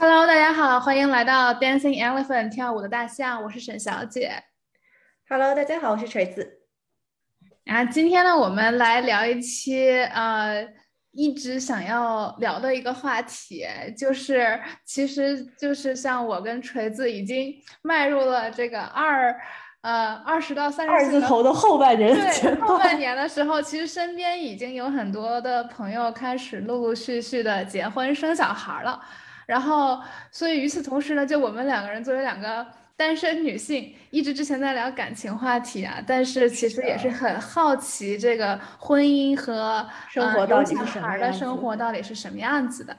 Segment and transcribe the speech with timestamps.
[0.00, 4.44] Hello，大家好，欢迎来到 Dancing Elephant 跳舞的大象，我是沈小姐。
[5.28, 6.60] Hello，大家好，我是锤子。
[7.64, 10.64] 然后今天呢，我们来聊一期呃
[11.10, 13.66] 一直想要聊的一个话题，
[13.96, 17.52] 就是其实就是像我跟锤子已经
[17.82, 19.34] 迈入了这个二
[19.80, 29.02] 呃二十到三十二字头的后半年对后半年的时候，其实身边已经有很多的朋友开始陆陆续续的结婚生小孩了。
[29.48, 29.98] 然后，
[30.30, 32.66] 所以与此同时呢，就我们两个人作为两个
[32.98, 42.94] 单身女性，一直之前在聊感情话题啊，但是其实也是很好奇这个婚姻和生活到底是呃、什么样的生活到底是什么样子的。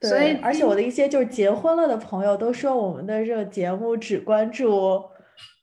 [0.00, 5.00] 所以，而且我的一些就是结婚了的朋友都说，我们的这个节目只关注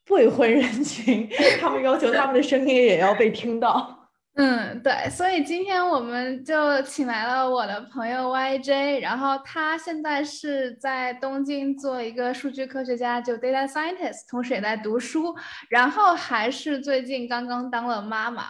[0.09, 1.27] 未婚人群，
[1.59, 3.98] 他们要求他们的声音也要被听到。
[4.35, 15.35] 嗯，对，所以今天我们就请来了我的朋友 YJ，然后他现在是在东京做一个数据科学家，就 data scientist，同时也在读书，
[15.69, 18.45] 然后还是最近刚刚当了妈妈。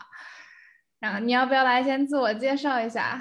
[1.00, 3.20] 然后你要不要来先自我介绍一下？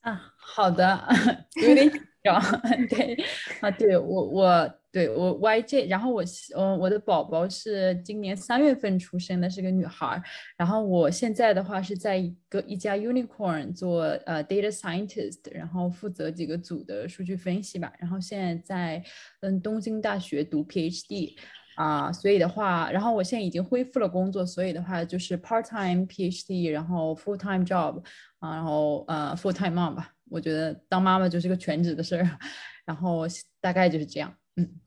[0.00, 1.06] 啊，好的，
[1.60, 2.40] 有点紧张。
[2.88, 3.14] 对，
[3.60, 4.79] 啊，对我我。
[4.92, 6.24] 对我 YJ，然后我
[6.56, 10.20] 嗯我的宝宝是今年三月份出生的，是个女孩。
[10.56, 17.92] 然后我现在的话是在一个一家 unicorn 做呃 data scientist，然后负责几个组的数据分析吧。
[18.00, 19.04] 然后现在在
[19.42, 21.36] 嗯东京大学读 PhD
[21.76, 28.02] 啊，所以的话，然后我现在已经恢复了工作，所以的话就是 part time PhD，然后 full time job
[28.40, 30.12] 啊，然后呃 full time mom 吧。
[30.28, 32.28] 我觉得当妈妈就是个全职的事儿，
[32.84, 33.22] 然后
[33.60, 34.34] 大概就是这样。
[34.60, 34.80] 嗯，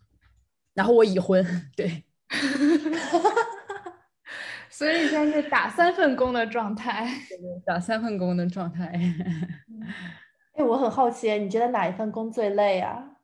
[0.74, 1.44] 然后我已婚，
[1.76, 2.04] 对，
[4.70, 7.08] 所以现在是打三份工的状态，
[7.66, 8.92] 打三份工的状态。
[10.54, 13.18] 哎，我很好奇，你觉得哪一份工最累啊？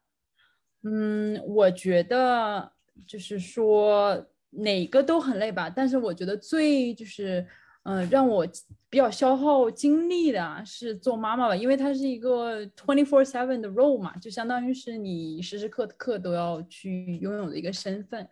[0.84, 2.72] 嗯，我觉得
[3.06, 7.46] 就是说哪个都很累吧，但是我觉得最就是。
[7.84, 8.46] 嗯、呃，让我
[8.90, 18.28] 比较消耗精力的是做妈妈吧，因为它是一个 twenty four seven 的 role 嘛，就相当于是你时时刻刻都要去拥有的一个身份。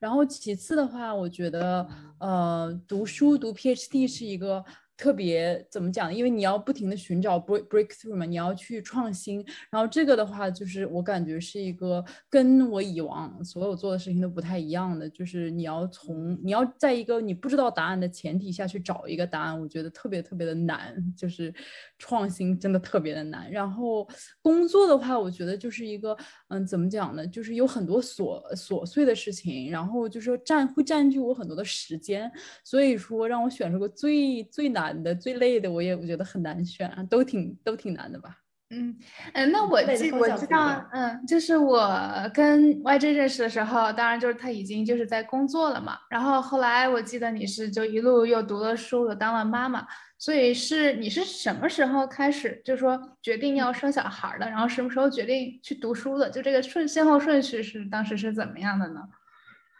[0.00, 1.86] 然后其次的话，我觉得
[2.20, 4.64] 呃，读书读 PhD 是一个
[4.98, 6.12] 特别怎么讲？
[6.12, 9.46] 因为你要不停的寻找 break breakthrough 嘛，你要去创新。
[9.70, 21.54] 然后这个的话，就是我感觉是一个跟我以往所有做的事情都不太一样的，就是你要从你要在一个你不知道答案的前提下去找一个答案，我觉得特别特别的难，就是
[21.96, 23.48] 创新真的特别的难。
[23.48, 24.04] 然后
[24.42, 26.16] 工作的话，我觉得就是一个
[26.48, 27.24] 嗯，怎么讲呢？
[27.24, 32.28] 就是有很多琐琐碎的事情，然后就是占会占据我很多的时间，
[32.64, 34.87] 所以说让我选出个最最难。
[34.92, 38.38] 的最累的，我也我觉得很难选，啊都挺都挺难的吧。
[38.70, 38.94] 嗯
[39.32, 41.90] 嗯，那我记我知道，嗯，就是我
[42.34, 45.96] 跟 YJ 认识的时候，当然就是他已经就是在工作了嘛。
[46.10, 49.86] 然后后来我记得你是就一路又读了书，又当了妈妈，
[50.18, 54.46] 所以是你是什么时候开始就说决定要生小孩的？
[54.50, 56.28] 然后什么时候决定去读书的？
[56.28, 59.00] 就这个顺先后顺序是当时是怎么样的呢？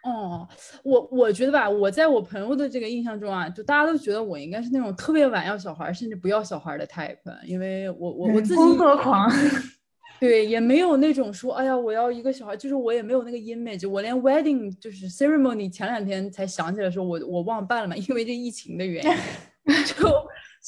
[0.08, 0.48] 哦，
[0.82, 9.30] 我我觉得吧，我在我朋友的这个印象中啊，就大家都觉得我应该是那种特别晚要小孩，甚至不要小孩的 type，因为我我我自己工作狂，
[10.18, 19.94] 对，也没有那种说，哎呀，我要一个小孩，就是我也没有那个 image，我连 wedding 就是 ceremony 前两天才想起来说我我忘办了嘛，因为这疫情的原因， 就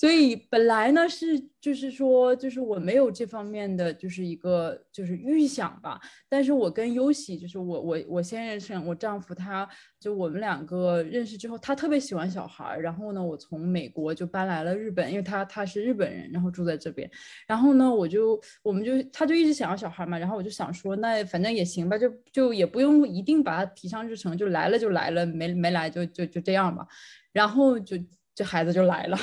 [0.01, 9.69] 所以本来呢是就是说就是我没有这方面的就是一个就是预想吧，但是我跟优喜就是我我我先认识我丈夫，他
[10.01, 17.11] 就我们两个认识之后，他特别喜欢小孩，然后呢，我从美国就搬来了日本，因为他他是日本人，然后住在这边，
[17.47, 26.87] 然后呢，我就我们就他就一直想要小孩嘛，然后我就想说那反正也行吧，就就也不用一定把他提上日程，就来了就来了，没没来就就就这样吧，
[27.35, 27.99] 然后就
[28.35, 29.19] 这孩子就来了。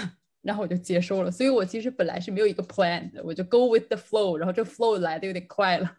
[0.48, 5.98] 然后我就接受了，所以我其实本来是没有一个 plan 的，我就 go with the flow，然后这 flow 来的有点快了，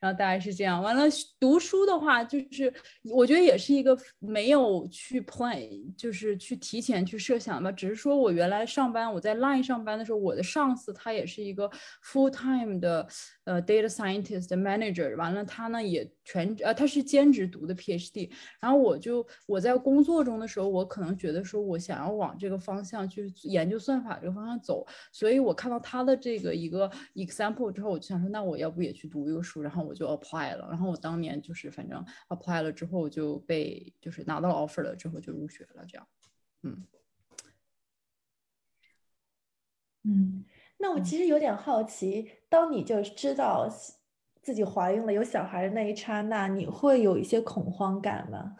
[0.00, 0.82] 然后大概是这样。
[0.82, 1.04] 完了，
[1.38, 2.72] 读书的话，就是
[3.04, 7.70] 我觉得也是一个没有去 plan，就是去提前去设想吧。
[7.70, 11.70] 只是说我原来上班，我在 Line 上班的时候，我的上司他也是一个
[12.04, 13.06] full time 的
[13.50, 15.16] 呃 data scientist manager。
[15.16, 18.30] 完了，他呢也全呃他是兼职读的 PhD。
[18.60, 30.68] 然后我就我在工作中的时候，我可能觉得说我想要往这个方向去研究算法这个方向走，所以我看到他的这个一个 example 之后，我就想说，那我要不也去读一个书，然后我就 apply 了。
[30.70, 36.06] 然后我当年就是反正 apply 了之后就被就是拿到了 offer 了之后就入学了，这样，
[36.62, 36.86] 嗯
[40.04, 40.44] 嗯。
[40.80, 43.68] 那我其实有点好奇，当你就知道
[44.42, 48.56] 自己怀孕了有小孩的那一刹那，你会有一些恐慌感吗？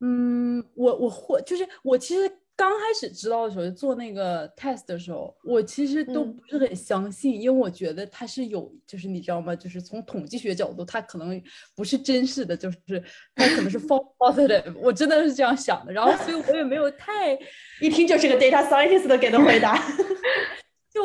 [0.00, 2.30] 嗯，我我会就是我其实。
[2.54, 9.56] 刚开始知道的时候，做那个 test 的时候，我其实都不是很相信，因为我觉得它是有，就是你知道吗？
[9.56, 11.42] 就是从统计学角度，它可能
[11.74, 13.02] 不是真实的，就是
[13.34, 14.76] 它可能是 false positive。
[14.78, 17.36] 我真的是这样想的，然后所以我也没有太
[17.80, 19.76] 一听就是个 data scientist 的给的回答。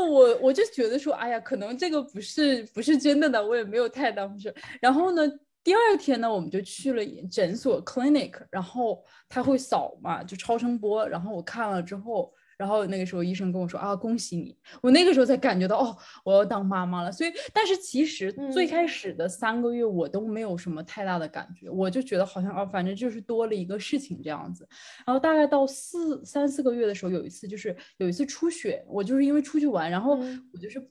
[0.05, 4.53] 我我就觉得说，哎呀，可能这个不是不是真的的，我也没有太当回事。
[4.81, 5.21] 然后呢？
[5.63, 12.33] 第二天呢，我们就去了诊所 clinic，然后他会扫嘛，就超声波，然后我看了之后。
[12.57, 14.57] 然后那个时候医生跟我说啊，恭喜你！
[14.81, 17.11] 我那个时候才感觉到哦，我要当妈妈了。
[17.11, 24.67] 所以，但是其实最开始的三个月我都没有什么太大的感觉，我就觉得好像啊，反正就是多了一个事情这样子。
[25.05, 30.81] 然后大概到四三四个月的时候，有一次就是有一次出血，我就是因为出去玩，然后我就是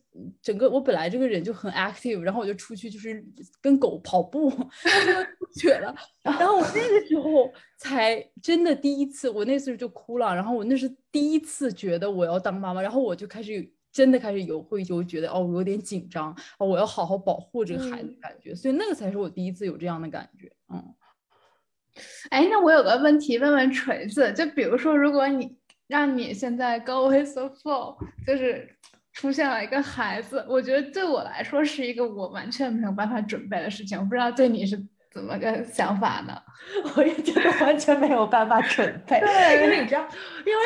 [0.40, 3.24] 整个我本来这个人就很 active，然后我就出去就是
[3.60, 5.94] 跟狗跑步， 出血了。
[6.22, 10.34] 然后我那个时候才真的第一次，我那次就哭了。
[10.34, 18.54] 然后我那是第一次觉得我要当妈妈，然后我就开始真的开始有会就觉得哦，我有点紧张哦，我要好好保护这个孩子感觉。
[18.54, 20.52] 所以那个才是我第一次有这样的感觉。
[20.72, 20.94] 嗯，
[22.30, 25.56] 哎，那我有个问题问问锤子，就比如说，如果你
[25.86, 28.68] 让你现在 go with the flow，就是
[29.12, 33.98] 出现了一个孩子，我觉得对我来说是一个我完全没有办法准备的事情。
[33.98, 34.76] 我不知道对你是。
[35.16, 36.38] 怎么个想法呢？
[36.94, 39.18] 我也觉得完全没有办法准备。
[39.20, 40.06] 对，因为你知道，
[40.44, 40.62] 因为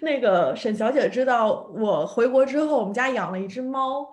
[0.00, 4.10] 那个沈小姐知道我回国之后，我们家养了一只猫。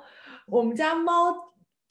[0.47, 1.33] 我们家猫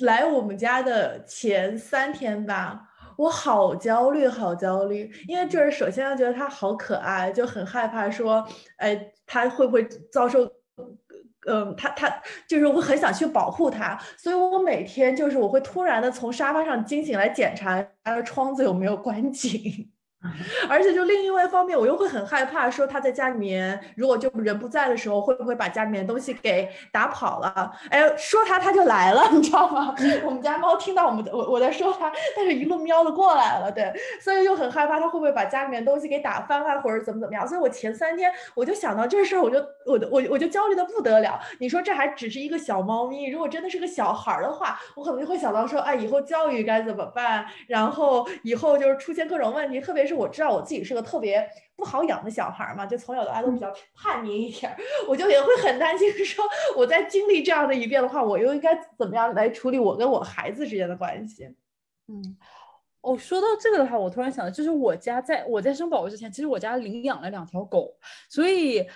[0.00, 2.82] 来我们家的前三天吧，
[3.16, 5.10] 我好焦虑，好焦虑。
[5.26, 8.46] 因为就是首先要觉得它好可爱，就很害怕说，
[8.76, 9.82] 哎，它会不会
[10.12, 10.46] 遭受。
[11.46, 12.08] 嗯，他他
[12.48, 19.90] 就是我很想去保护他，所以我每天就是我会突然的从沙发上惊醒来检查他的窗子有没有关紧。
[20.68, 27.72] 而且就另一方面，我又会很害怕，说他在家里面，如果就人不在的时候，会不会把家里面东西给打跑了？
[27.90, 29.94] 哎，说他他就来了， 你知道吗？
[30.24, 37.46] 我们家猫听到我们我我在说它，但是一路喵的过来了，对，所以就很害怕它会不会把家里面东西给打翻啊，或者怎么怎么样。
[37.46, 41.38] 所以我前三天我就想到这事儿，我就我我我就焦虑的不得了。
[41.60, 47.46] 你说这还只是一个小猫咪，如果真的是个小孩儿的话，我可能就会想到说，哎，以后教育该怎么办？
[47.68, 50.15] 然后以后就是出现各种问题，特别是。
[50.16, 51.46] 我知道我自己是个特别
[51.76, 54.74] 不好养的小孩嘛，就从小到大都比较叛逆一点，
[55.06, 56.44] 我就也会很担心，说
[56.76, 61.54] 我在经历这样的一遍的话，我又应该怎么样来处理我跟我孩子之间的关系？
[62.08, 62.36] 嗯，
[63.02, 67.94] 哦，说到这个的话，我突然想到，就是我家在我在生宝宝之前，其实我家领养了两条狗，
[68.30, 68.86] 所以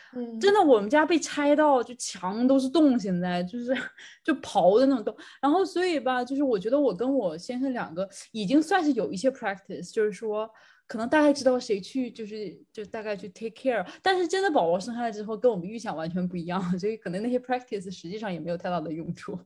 [0.40, 3.76] 真的我们家被拆到就墙都是洞，现在就是
[4.24, 10.50] 就刨的那种洞，然后所以吧，就是我觉得我跟我先生两个已经算是有一些 practice，就是说。
[10.90, 19.38] 可能大概知道谁去，就是就大概去 take care，但是真的宝宝生下来之后，跟我们预想完全不一样， 所以可能那些 practice 实际上也没有太大的用处。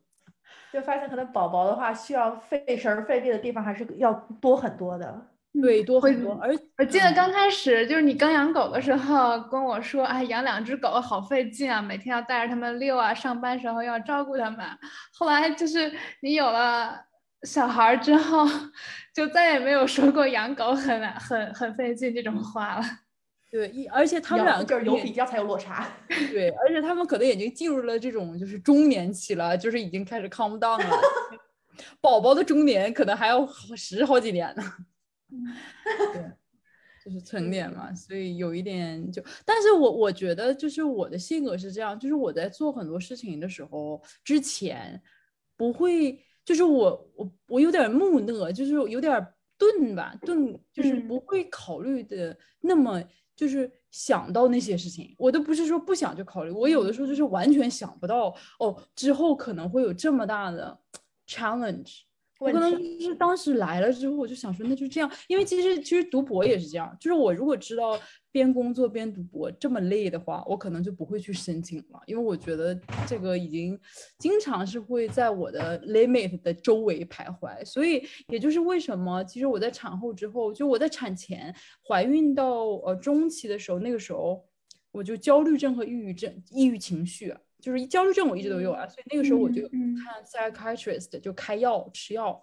[0.72, 4.10] 就发现可能宝宝的话，需要费神费力的地方还是要
[4.40, 5.26] 多很多的。
[5.60, 6.32] 对，多很多。
[6.40, 14.66] 而我记得刚开始就是你刚养狗的时候跟我说，哎，养两只狗好费劲啊，每天要带着它们遛啊，上班时候要照顾它们。
[15.12, 15.92] 后来就是
[16.22, 17.04] 你有了。
[17.44, 18.46] 小孩之后，
[19.14, 22.84] 就再也没有说过养狗很难很很费劲这种话了。
[23.50, 25.88] 对，一而且他们两个有比较才有落差。
[26.08, 31.00] 对，而且他们可能已经进入了这种就是中年期了，就是已经开始 calm down 了。
[32.00, 33.46] 宝宝的中年可能还要
[33.76, 34.62] 十好几年呢。
[36.12, 36.32] 对，
[37.04, 45.00] 就是成年嘛，所以有一点就，但是我我觉得就是我的性格是这样，就是我在做很多事情的时候之前
[45.56, 46.18] 不会。
[46.44, 53.02] 就是我我我有点木讷，就是有点钝吧，钝就是不会考虑的那么
[53.34, 60.78] 就是想到那些事情，我都不是说不想去考虑，我有的时候就是完全想不到哦，之后可能会有这么大的
[61.26, 62.02] challenge。
[62.44, 67.98] 我可能就是当时来了之后，我就想说，那就这样，因为其实其实读博也是这样，就是我如果知道
[68.30, 73.78] 边工作边读博这么累的话，我可能就不会去申请了，因为我觉得这个已经
[74.18, 81.54] 经常是会在我的 limit 的周围徘徊，所以也就是为什么，其实我在产后之后，就我在产前
[81.88, 84.44] 怀孕到呃中期的时候，那个时候
[84.92, 87.34] 我就焦虑症和抑郁症、抑郁情绪。
[87.64, 92.42] 就是焦虑症，我一直都有啊，所以那个时候我就看 psychiatrist 就开药吃药，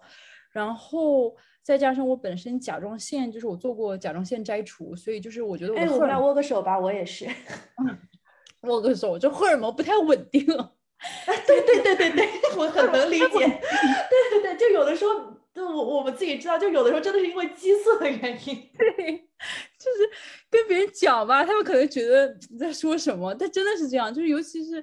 [0.50, 7.28] 然后再加上我本身甲状腺，就是我做过甲状腺摘除，所以就是我觉得哎，我们俩握个手吧，我也是，
[8.66, 10.44] 握个手，就荷尔蒙不太稳定。
[11.46, 13.26] 对对对对对，我很能理解。
[13.30, 15.40] 对对对，就有的时候。
[15.54, 18.70] 就我我们自己知道，就有的时候真的是因为激素的原因。
[18.72, 19.18] 对，
[19.78, 20.10] 就是
[20.48, 24.82] 跟别人讲吧，他们可能觉得你在说什么，但真的是这样，就是尤其是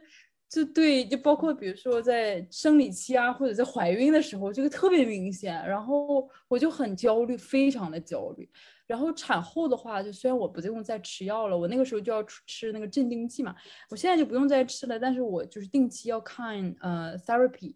[0.50, 5.53] 就对，就包括比如说在生理期啊，或者在怀孕的时候，这个特别明显。
[5.68, 8.50] 然后我就很焦虑，非常的焦虑。
[8.88, 13.56] 然后产后的话，就虽然我不用再吃药了，我那个时候就要吃那个镇定剂嘛，
[13.91, 14.98] 我现在就不用再吃了。
[15.00, 17.75] 但是我就是定期要看呃 therapy，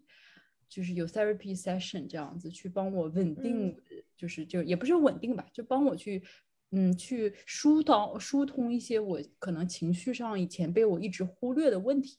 [0.67, 3.79] 就是有 therapy session 这样子去帮我稳定，
[4.17, 6.23] 就是就也不是稳定吧，就帮我去
[6.71, 12.17] 嗯去疏导疏通一些我可能情绪上以前被我一直忽略的问题，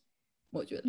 [0.54, 0.84] 我觉得。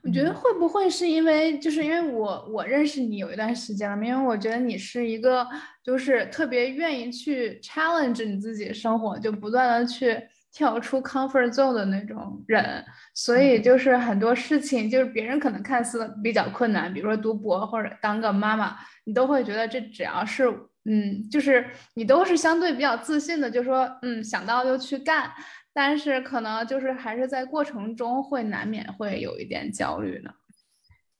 [0.00, 5.44] 我觉得会不会是因为，就是因为我我认识你有一段时间了，因为我觉得你是一个
[5.82, 10.16] 就是特别愿意去 challenge 你自己生活，就不断的去
[10.52, 20.48] 跳出 comfort zone 的那种人，所以就是很多事情就是别人可能看似比较困难，比如说读博或者当个妈妈，你都会觉得这只要是
[20.84, 25.28] 嗯，就是你都是相对比较自信的，就说嗯想到就去干。
[25.80, 30.34] 但是可能就是还是在过程中会难免会有一点焦虑呢。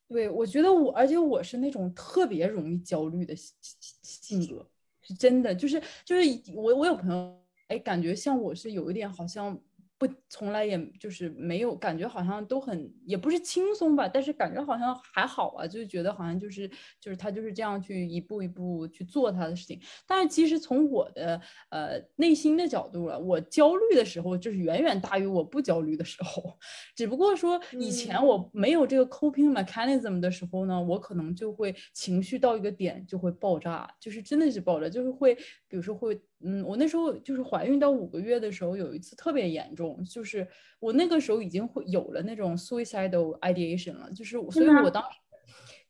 [0.09, 4.69] 对，我觉得我，而且我是那种特别容易焦虑的性格，
[5.01, 9.57] 是真的，就是就是我我有朋友，哎，感觉像我是有一点好像。
[9.99, 16.69] 不，从来也就是没有感觉，好像都很也不是轻松吧，但是感觉好像还好啊，就觉得好像就是
[17.01, 19.81] 就是他就是这样去一步一步去做他的事情。
[20.07, 21.41] 但是其实从我的
[21.71, 26.57] 呃内心的角度了，我焦虑的时候就是远远大于我不焦虑的时候。
[26.95, 35.35] 只不过说以前我没有这个 coping mechanism 的时候呢，我可能就会情绪到一个点就会爆炸，就是真的是爆炸，就是会
[35.67, 36.21] 比如说会。
[36.41, 40.47] 嗯，我那时候就是怀孕到五个月的时候，有一次特别严重，就是
[40.79, 45.19] 我那个时候已经会有了那种 suicidal ideation 了，就是所以我当时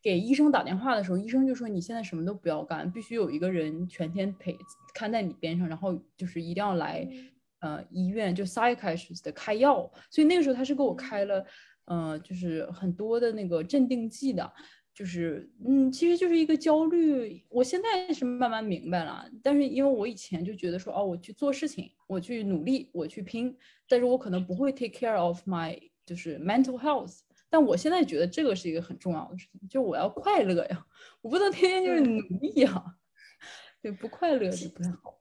[0.01, 4.57] 给医生打电话的时候，医生就说你现在什么都不要干，必须有一个人全天陪
[4.93, 7.07] 看在你边上，然后就是一定要来
[7.59, 11.45] 呃医院就 psychiatrist 的开药，所以那个时候他是给我开了
[11.85, 14.51] 呃就是很多的那个镇定剂的。
[14.99, 17.41] 就是，嗯，其实就是一个焦虑。
[17.47, 23.55] 我现在是慢慢明白了，但是因为我以前就觉得说，哦，我去做事情，我去努力，我去拼，
[23.87, 27.19] 但是我可能不会 take care of my 就是 mental health。
[27.49, 30.85] 但我现在觉得这个是一个很重要的事情，就我要快乐呀，
[31.21, 32.83] 我不能天天就是努力呀，
[33.81, 35.18] 对，不快乐就不太好。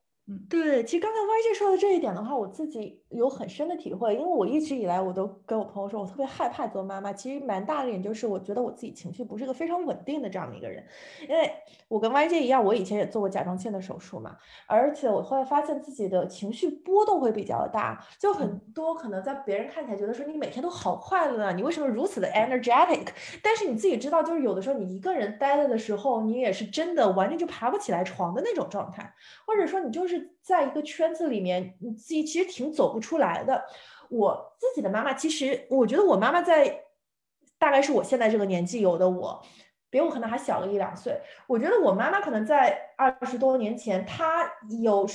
[0.51, 7.11] 对，其实刚才 YJ 说的这一点的话，我自己有很深的体会，因为我一直以来我都跟我朋友说，我特别害怕做妈妈。
[7.11, 10.85] 其实蛮大的一点就是，我觉得我自己情绪不是个非常稳定的这样的一个人，
[11.27, 11.51] 因为
[11.89, 23.07] 我跟 YJ 一样，我以前也做过甲状腺的手术嘛，而且我后来发现自己的情绪波动会比较大，就很多可能在别人看起来觉得说你每天都好快乐啊，你为什么如此的 energetic？
[23.43, 29.11] 但是你自己知道，就是有的时候你一个人待着的时候，你也是真的完全就爬不起来床的那种状态，
[29.47, 30.18] 或者说你就是。
[30.43, 33.65] 在一个圈子里面，你自己其实挺走不出来的。
[34.09, 36.85] 我自己的妈妈，其实我觉得我妈妈在
[37.59, 39.43] 大概是我现在这个年纪有的我，
[39.91, 41.21] 比我可能还小了一两岁。
[41.47, 44.51] 我觉得我妈妈可能在二十多年前，她
[44.83, 45.07] 有。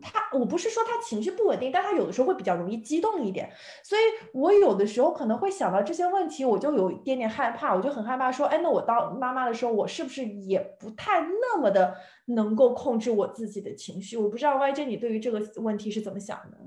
[0.00, 3.50] 他我不是说他情绪不稳定，但他有的时候会比较容易激动一点，
[3.82, 4.00] 所以
[4.32, 11.96] 我有的时候可能会想到这些问题，我就有一点点害怕，我就很害怕说，哎，那我当妈妈的时候，我是不是也不太那么的
[12.26, 14.16] 能够控制我自己的情绪？
[14.16, 16.58] 我不知道 YJ 你对于这个问题是怎么想的？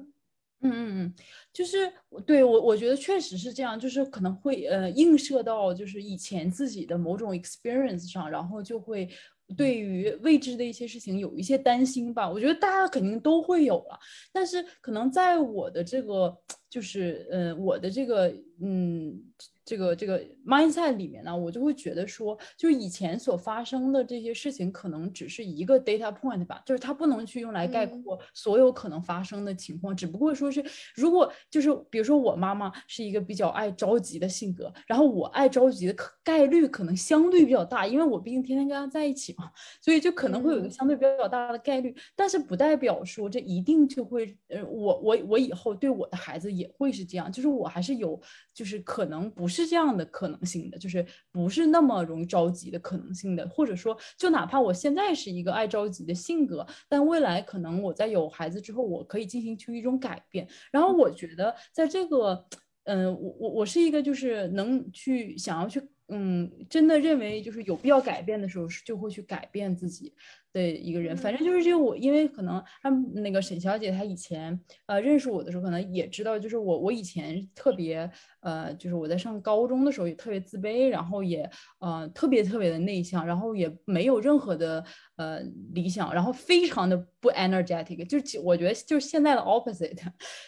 [0.62, 1.13] 嗯嗯嗯，
[1.53, 1.91] 就是
[2.25, 9.10] 对我我觉得确实是这样，就是可能会呃映射到就是以前自己的某种 experience 上，然后就会。
[9.55, 13.99] 对于未知的一些事情有一些担心吧，我觉得大家肯定都会有了，
[14.31, 16.35] 但是可能在我的这个，
[16.69, 19.23] 就是呃，我的这个，嗯。
[19.67, 29.93] 这个这个 mindset 里面呢，我就会觉得说，就是以前所发生的这些事情，可能只是一个 data point 吧，就是它不能去用来概括所有可能发生的情况。
[29.93, 30.63] 只不过说是，
[30.95, 41.93] 如果就是比如说我妈妈是一个比较爱着急的性格，然后我爱着急的可概率可能相对比较大，因为我毕竟天天跟她在一起嘛，所以就可能会有一个相对比较大的概率。
[42.15, 48.17] 但是不代表说这一定就会，呃，我我我以后对我的孩子也会是这样，就是我还是有，
[48.53, 49.56] 就是可能不是。
[49.63, 60.47] 是这样的可能性的，就是不是那么容易着急的可能性的，或者说，就哪怕我现在是一个爱着急的性格，但未来可能我在有孩子之后，我可以进行出一种改变。
[60.71, 62.45] 然后我觉得，在这个，
[62.83, 70.13] 嗯，我我我是一个就是能去想要去嗯，真的认为就是有必要改变的时候，是就会去改变自己
[70.53, 71.17] 的一个人。
[71.17, 78.09] 反正就是这个我，因为可能他们那个沈小姐她以前呃认识我的时候，可能也知道，就是我我以前特别
[78.39, 81.49] 呃，就是我在上高中的时候也特别自卑，然后也
[81.79, 84.81] 呃特别特别的内向，然后也没有任何的
[85.17, 85.41] 呃
[85.73, 89.97] 理想，然后非常的不 energetic，就是我觉得就是现在的 opposite，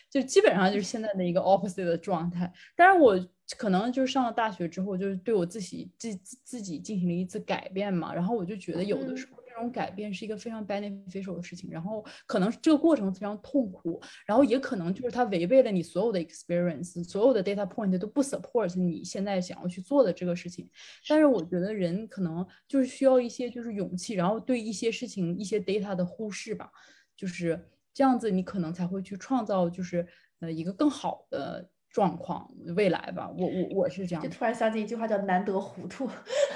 [0.10, 2.50] 就基本上就是现在的一个 opposite 的状态。
[2.78, 3.20] 但是我。
[3.58, 20.70] 可能就是上了大学之后，就是对我自己自自己进行了一次改变嘛，然后我就觉得有的时候这种改变是一个非常 beneficial 的事情，然后可能这个过程非常痛苦，然后也可能就是它违背了你所有的 experience，所有的 data point 都不 support 你现在想要去做的这个事情，
[21.08, 26.72] 但是我觉得人可能就是需要一些就是勇气，然后对一些事情一些 data 的忽视吧，
[27.16, 30.08] 就是这样子你可能才会去创造就是
[30.40, 31.68] 呃一个更好的。
[31.92, 34.24] 状况未来吧，我我我是这样。
[34.24, 36.08] 就突然想起一句话叫“难得糊涂”。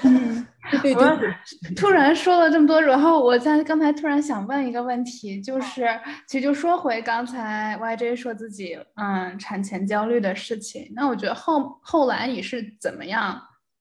[0.04, 0.46] 嗯，
[0.80, 1.34] 对对。
[1.74, 5.86] 突然说了这么多，然后我在刚才突然想问一个问题，就是
[6.28, 13.40] 其实就说回刚才 YJ 说自己嗯产前焦虑的事情，那我觉得后后来你是怎么样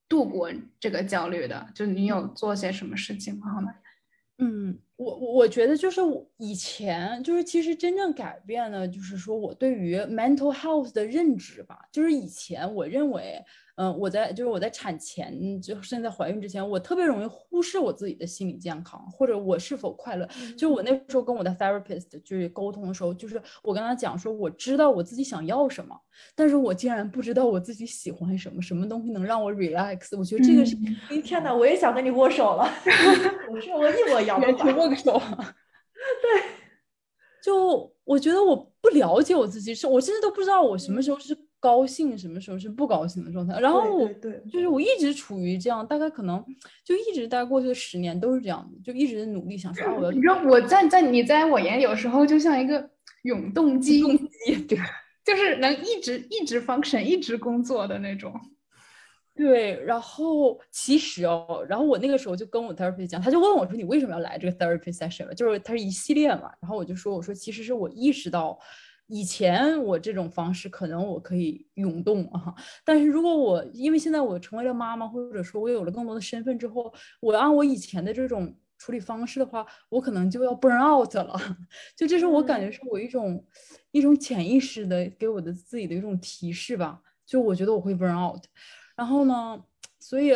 [0.10, 1.66] 度过这个焦虑的？
[1.76, 3.52] 就你有做些什么事情吗？
[3.54, 3.76] 后来？
[4.44, 4.80] 嗯。
[4.96, 11.80] 我我觉得就是我以前就是其实真正改变了，就是说我对于 mental health 的认知吧。
[11.92, 13.44] 就是以前我认为。
[13.76, 20.30] 嗯，我在就是我在产前，就甚至在怀孕之前，我特别容易忽视我自己的心理健康，或者我是否快乐。
[20.56, 26.00] 就我那时候跟我的 therapist 就是沟通的时候，就是我跟他讲说，我知道我自己想要什么，
[26.36, 30.16] 但是我竟然不知道我自己喜欢什么，什么东西能让我 relax。
[30.16, 30.76] 我觉得这个是，
[31.24, 32.70] 天哪，我也想跟你握手了，
[33.52, 35.14] 我说我一模一样的，握个手。
[36.22, 36.44] 对，
[37.42, 41.36] 就我觉得我不了解我自己，是我甚至都不知道我什么时候是。
[41.64, 43.58] 高兴什么时候是不高兴的状态？
[43.58, 44.06] 然后我
[44.52, 46.44] 就是我一直处于这样，大概可能
[46.84, 50.12] 就一直待过去的十年都是这样的，就一直努力想说，我要。
[50.12, 52.90] 你知道我在在你在我眼里有时候就像一个
[53.22, 54.78] 永动机，动机对，
[55.24, 58.34] 就是能一直一直 function 一直工作的那种。
[59.34, 66.52] 对，然后其实哦，然后我那个时候就跟我 therapist 讲，他就问我说：“你为什么要来这个 therapy session？” 就是它是一系列嘛。
[66.60, 68.60] 然后我就说：“我说其实是我意识到。”
[69.08, 72.54] 以前我这种方式可能我可以涌动啊，
[72.86, 81.38] 但是如果我因为现在我成为了妈妈，或者说我有了更多的身份之后，我按我以前的这种处理方式的话，我可能就要 burn out 了。
[81.96, 83.46] 就这是我感觉是我一种
[83.92, 87.02] 一种潜意识的给我的自己的一种提示吧。
[87.26, 88.44] 就我觉得我会 burn out，
[88.96, 89.64] 然后呢，
[90.00, 90.32] 所以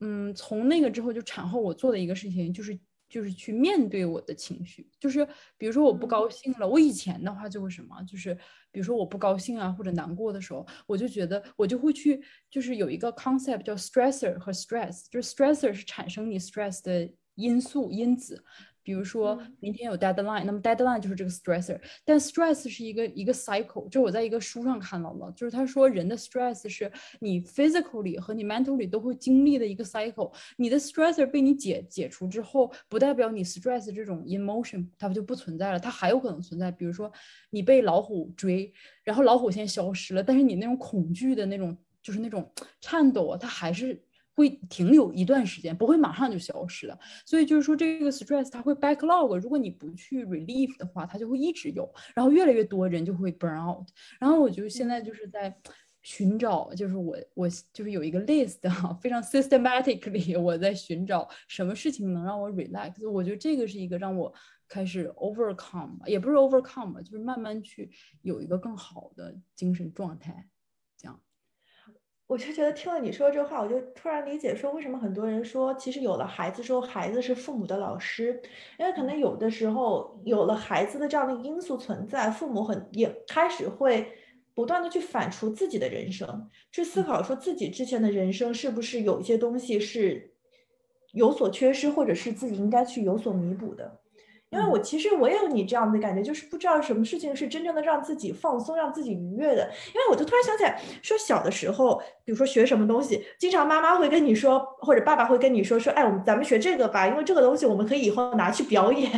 [0.00, 2.78] 嗯，从那个之后就产后我做的一个事情就是。
[3.08, 8.34] 就是去面对我的情绪，就是比如说我不高兴了，我以前的话就会什么，就是
[8.70, 18.44] 比如说我不高兴啊或者难过的时候，我就觉得我就会去，就是有一个 concept 叫 stressor 和 stress，就是 stressor 是产生你 stress 的因素因子。
[18.88, 21.78] 比如说明天有 deadline，那么 deadline 就是这个 stressor。
[22.06, 30.32] 但 stress 是一个一个 cycle，就我在一个书上看到了，就是他说人的 stress 是你 physically 和你 mentally 都会经历的一个 cycle。
[30.56, 36.70] 你的 stressor 被你解解除之后，不代表你 stress 这种 emotion 它就不存在了，它还有可能存在。
[36.70, 37.12] 比如说
[37.50, 38.72] 你被老虎追，
[39.04, 44.02] 然后老虎现在消失了，但是你那种恐惧的那种就是那种 颤抖啊，它还是。
[44.38, 46.96] 会停留一段时间，不会马上就消失的。
[47.26, 53.88] 所以就是说，这个 stress 它会 backlog，如果你不去 relieve 的话，它就会一直有，然后越来越多人就会 burn out。
[54.20, 55.52] 然后我就现在就是在
[56.02, 63.10] 寻找，就是我我就是有一个 list 哈，非常 systematically 我在寻找什么事情能让我 relax。
[63.10, 64.32] 我觉得这个是一个让我
[64.68, 67.90] 开始 overcome，也不是 overcome，就是慢慢去
[68.22, 70.46] 有一个更好的精神状态。
[72.28, 78.38] 我就觉得听了你说这话，我就突然理解说，为什么很多人说，其实有了孩子之后，孩子是父母的老师，
[78.78, 84.06] 因为可能有的时候有了孩子的这样的因素存在，父母很也开始会
[84.54, 90.30] 不断的去反刍自己的人生，去思考说自己之前的人生是不是有一些东西是
[91.12, 94.00] 有所缺失，或者是自己应该去有所弥补的。
[94.50, 99.68] 因为我其实我也有你这样的感觉，就是不知道什么事情是真正的让自己放松、让自己愉悦的。
[99.88, 109.10] 因为我就突然想起来，说小的时候，比如说学什么东西，经常妈妈会跟你说，或者爸爸会跟你说，说，哎，我们咱们学这个吧，因为这个东西我们可以以后拿去表演。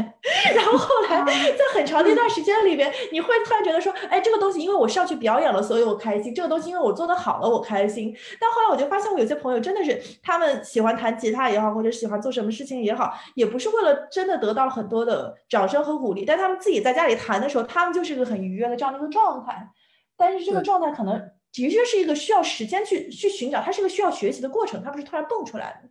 [0.55, 8.13] 然后后来在很长的一段时间里边，你会突然觉得说，哎，这个东西因为我上去表演了，所以我开心；这个东西因为我做的好了，我开心。
[8.41, 15.20] 但后来我就发现，我有些朋友真的是，他们喜欢弹吉他也好，或者喜欢做什么事情也好，也不是为了真的得到很多的。
[15.49, 19.69] 掌声和鼓励，但他们自己在家里弹的时候，他们就是一个很愉悦的这样的一个状态。
[20.17, 21.19] 但是这个状态可能
[21.53, 25.89] 的确是一个需要时间去去寻找，它是一个需要学习的过程，它不是突然蹦出来的。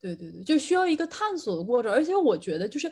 [0.00, 1.92] 对对对，就需要一个探索的过程。
[1.92, 2.88] 而且我觉得就是，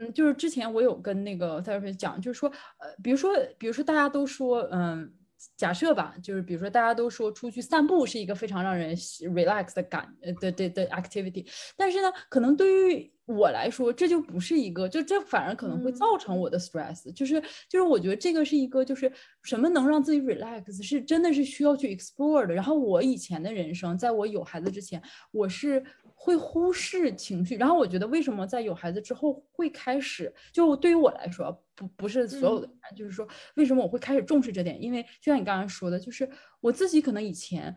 [0.00, 5.12] 嗯，就是之前我有跟那个蔡老师讲，就是说，呃，比如说，比如说大家都说，嗯。
[5.58, 19.12] 假设吧，就是比如说大家都说出去散步是一个非常让人 relax 的感呃的的的 activity，但是呢，可能对于我来说，这就不是一个，就这反而可能会造成我的 stress，就是就是我觉得这个是一个就是
[19.42, 22.54] 什么能让自己 relax，是真的是需要去 explore 的。
[22.54, 25.84] 然后我以前的人生，在我有孩子之前，我是。
[26.18, 34.82] 会忽视情绪，然后我觉得为什么在有孩子之后会开始，就对于我来说，不不是所有的，就是说为什么我会开始重视这点？
[34.82, 36.28] 因为就像你刚刚说的，就是
[36.60, 37.72] 我自己可能以前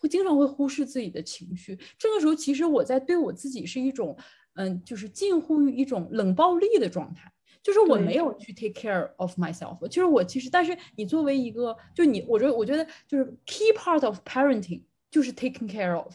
[0.00, 4.14] 会经常会忽视自己的情绪，这个时候其实我在对我自己是一种，
[4.54, 16.14] 嗯，就是近乎于一种冷暴力的状态，就是我没有去 take care of myself，就是我其实，但是你作为一个，就你，我觉得我觉得就是 key part of parenting 就是 taking care of，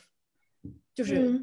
[0.93, 1.41] 就是。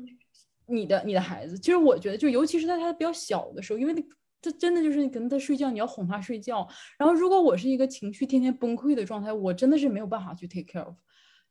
[0.68, 4.02] 你的你的孩子，其实我觉得，就尤其是在他比较小的时候，因为那
[4.42, 6.68] 这真的就是你跟他睡觉，你要哄他睡觉。
[6.98, 10.96] 然后，如果我是一个情绪天天崩溃的状态，我真的是没有办法去 take care of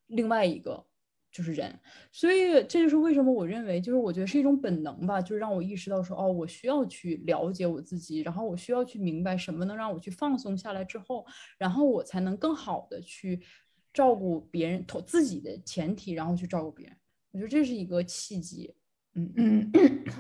[0.08, 0.86] 另外一个
[1.36, 1.78] 就是人。
[2.14, 11.26] 所以，这就是为什么我认为，就是我觉得是一种本能吧，就是让我意识到说，哦，我需要去了解我自己，然后我需要去明白什么能让我去放松下来之后，
[11.58, 13.42] 然后我才能更好的去
[13.94, 16.96] 照顾别人，投自己的前提，然后去照顾别人。
[17.32, 18.74] 我觉得这是一个契机。
[19.18, 19.72] 嗯嗯，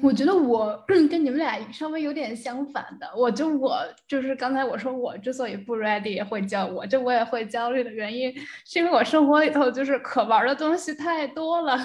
[0.02, 3.06] 我觉得我 跟你们俩稍微有点相反的。
[3.16, 3.78] 我就我
[4.08, 8.34] 就是刚才我说我之所以不 ready 会焦，我这我也会焦虑的原因，
[8.66, 11.78] 是因为我生活里头就是可玩的东西太多了，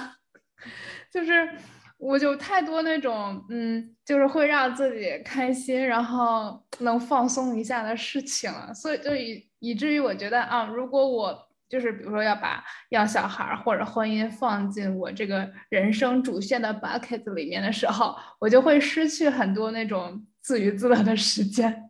[1.11, 1.49] 就是
[1.97, 11.50] 我就太多那种嗯，就是会让自己开心，然后能放松一下的事情了，所以就以以至于我觉得啊，如果我。
[11.71, 21.89] 就是比如说要把要小孩或者婚姻放进我这个人生主线的 bucket 里面的时候，我就会失去很多那种自娱自乐的时间。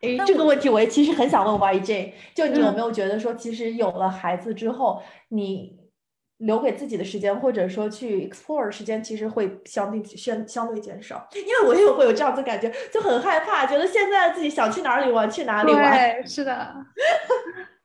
[0.00, 5.78] 哎，这个问题我也其实很想问 YJ，就你有没有觉得说，其实有了孩子之后，你
[6.38, 11.28] 留给自己的时间，或者说去 explore 时间，其实会相对相相对减少？
[11.34, 15.92] 因为我也会有这样子感觉，就很害怕，觉得现在自己想去哪里玩去哪里玩。
[15.92, 16.74] 对，是的。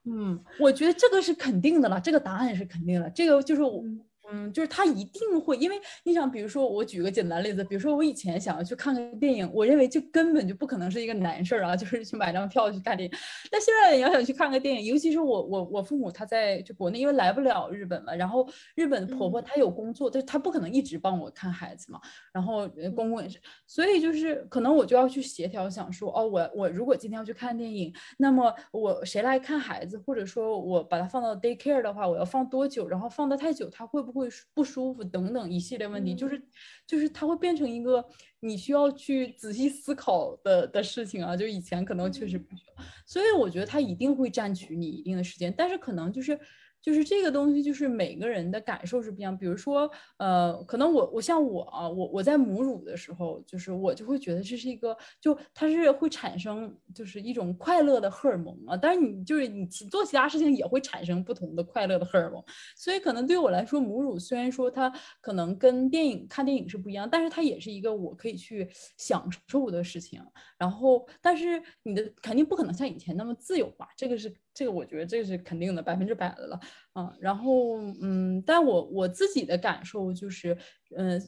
[0.09, 3.83] 嗯，我觉得这个是肯定的了，这个答案是肯定的，这个就是我。
[4.29, 13.17] 嗯，就是他一定会，因为你想，比如说我举个简单例子，比如说我以前想要去看个电影，我认为这根本就不可能是一个难事儿啊， 就是去买张票去看电影。
[13.49, 21.99] 但现在你要想去看个电影，尤其是我我我父母他在就国内，因为来不了日本嘛，然后日本的婆婆她有工作，但她不可能一直帮我看孩子嘛，
[22.33, 32.85] 然后公公也是，所以就是可能我就要去协调，想说哦，我我如果今天要去看电影，那么我谁来看孩子，或者说我把它放到 daycare 的话，我要放多久？
[32.89, 34.16] 然后放的太久，他会不会？
[34.17, 36.41] 会不舒服等等一系列问题，就是
[36.85, 38.03] 就是它会变成一个
[38.39, 41.37] 你需要去仔细思考的的事情啊。
[41.37, 46.39] 就以前可能确实不需要，所以我觉得它一定会占取你一定的时间，但是可能就是。
[46.87, 49.37] 就是这个东西，就是每个人的感受是不一样。
[49.37, 58.77] 比如说，呃，可能我我像我啊，我我在母乳的时候，就是我就会觉得这是一个，就它是会产生就是一种快乐的荷尔蒙啊。
[58.77, 62.41] 但是你就是你做其他事情也会产生不同的快乐的荷尔蒙。
[62.77, 70.23] 所以可能对我来说，母乳虽然说它可能跟电影看电影是不一样，但是它也是一个我可以去享受的事情。
[70.57, 73.89] 然后，但是你的肯定不可能像以前那么自由吧？
[73.97, 74.33] 这个是。
[74.57, 76.59] 这个我觉得这是肯定的，百分之百的了
[76.93, 77.15] 啊。
[77.19, 80.57] 然后，嗯，但我我自己的感受就是，
[80.95, 81.21] 嗯，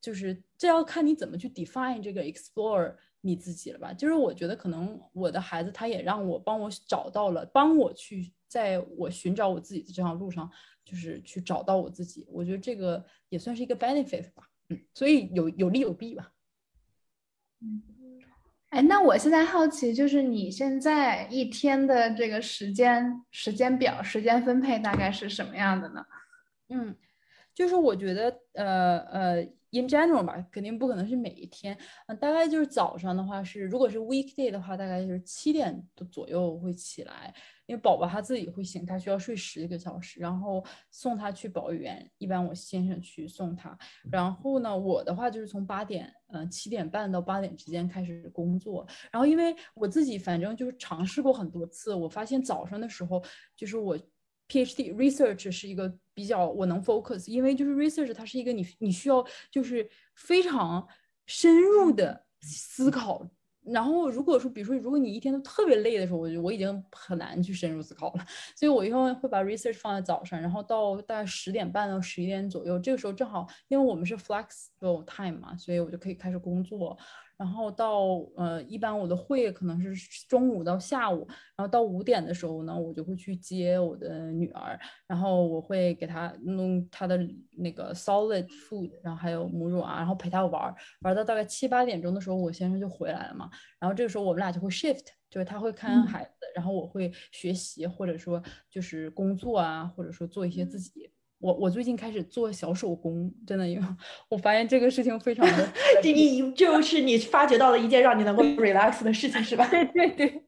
[0.00, 3.92] 就是这要看你怎么去 define 这个 explore 你自己了吧。
[3.92, 10.50] 就是我觉得可能我的孩子他也让我帮我找到了，帮我去在我寻找我自己的这条路上，
[10.82, 12.26] 就是去找到我自己。
[12.30, 14.48] 我觉得这个也算是一个 benefit 吧。
[14.70, 16.32] 嗯，所以有有利有弊吧。
[17.60, 17.99] 嗯。
[18.70, 26.04] 哎，那我现在好奇，就是你现在一天的这个时间时间表、时间分配大概是什么样的呢？
[26.68, 26.94] 嗯，
[27.52, 37.34] 就是我觉得，呃呃，in general 吧，肯定不可能是每一天，嗯，大概就是早上的话是，如果是 weekday 的话，大概就是七点左右会起来。
[37.66, 43.78] 因为宝宝他自己会醒，他需要睡十个小时，然后送他去保育园，一般我先生去送他。
[44.10, 48.84] 然后呢，我的话就是从八点，嗯，七点半到八点之间开始工作。
[49.12, 53.22] 然后因为我自己反正就是尝试过很多次，我发现早上的时候
[53.54, 53.96] 就是我
[54.50, 60.86] PhD research 是一个比较我能 focus，因为就是 research 它是一个你你需要就是非常
[61.26, 63.30] 深入的思考。
[63.62, 68.26] 然后如果说，比如说，如果你一天都特别累的时候，我就我已经很难去深入思考了。
[68.56, 76.96] 所以我一般会把 research 放在早上，然后到大概十点半到十一点左右，这个时候正好，因为我们是 flexible time 嘛，所以我就可以开始工作。
[77.40, 81.26] 然后到呃，一般我的会可能是中午到下午，
[81.56, 87.18] 然后到五点的时候呢，我就会去接我的女儿，然后我会给她弄她的
[87.52, 93.48] 那个 solid food，然后还有母乳啊，然后陪她玩，玩到大概七八点钟的时候，我先生就回来了嘛，
[93.78, 101.10] 然后这个时候我们俩就会 shift，就是他会看孩子，然后我会学习或者说就是工作啊，或者说做一些自己。
[101.40, 103.86] 我我最近开始做小手工，真的，因 为
[104.28, 105.68] 我发现这个事情非常的，
[106.02, 109.66] 这你就是你发掘到了一件让你能够 relax 的事情，是吧？
[109.70, 110.42] 对 对对，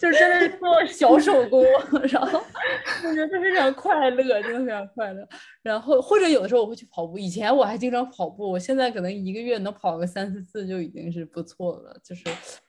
[0.00, 1.62] 就真的是做小手工，
[2.10, 2.40] 然后
[3.04, 5.28] 我觉得非常快乐，真的非常快乐。
[5.62, 12.24] 然后或者有的时候我会去跑步，以前我还经常跑步，我现在可能一个月能跑个三四次就已经是不错了，就是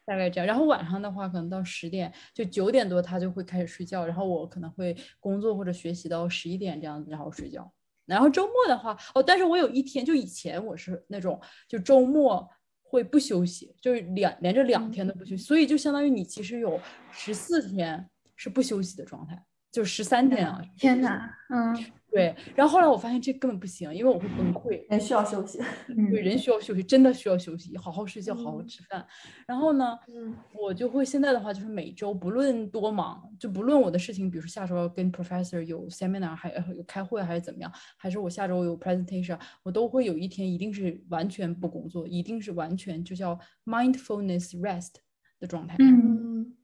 [0.05, 0.45] 大概这样。
[0.45, 7.71] 然后晚上的话，可能到十点就九点多他就会开始睡觉，然后我可能会工作或者学习到十一点这样子，然后睡觉。
[8.05, 11.39] 然后周末的话，哦，但是我有一天就以前我是那种
[11.69, 12.45] 就周末
[12.91, 16.77] 会不休息，就是两连着两天都不休息，所以就相当于你其实有
[17.09, 20.61] 十四天是不休息的状态，就十三天啊！
[20.77, 21.85] 天哪，嗯。
[22.11, 24.85] 对，然后后来我发现这根本不行，因为我会崩溃。
[24.89, 29.07] 人需要休息，对，人需要休息，真的需要休息，好好睡觉，好好吃饭。
[29.47, 44.95] 然后呢，嗯我就会现在的话，就是每周不论多忙，就不论我的事情，比如说下周要跟 professor 有 seminar，还有开会还是怎么样，还是我下周有 presentation，我都会有一天一定是完全不工作，一定是完全就叫 mindfulness rest
[45.39, 45.77] 的状态。
[45.79, 46.57] 嗯，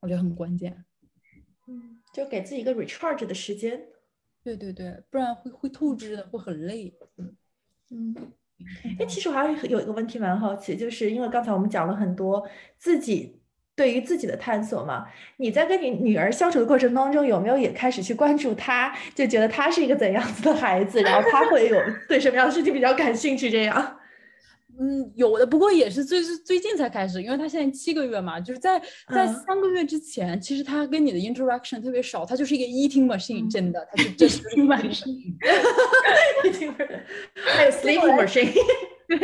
[0.00, 0.84] 我觉得很关键。
[1.66, 3.86] 嗯，就给自己一个 recharge 的时间。
[4.44, 6.92] 对对对，不然会会透支的，会很累。
[7.16, 7.34] 嗯
[7.90, 8.14] 嗯，
[9.00, 13.40] 哎，其实我还有一个问题蛮好奇，就是因为刚才我们讲了很多自己
[13.74, 15.06] 对于自己的探索嘛，
[15.38, 23.98] 你在跟你女儿相处的过程当中，有没有也开始去关注她，就觉得她是一个怎样子的孩子，然后她会有 对什么样的事情比较感兴趣这样？
[24.80, 35.34] 嗯，有的，不过也是最最近才开始，因为他现在七个月嘛，就是在在三个月之前，其实他跟你的 interaction 特别少，他就是一个 eating machine，真的，他是真 eating machine，
[37.34, 38.52] 还有 sleeping machine，
[39.06, 39.18] 对，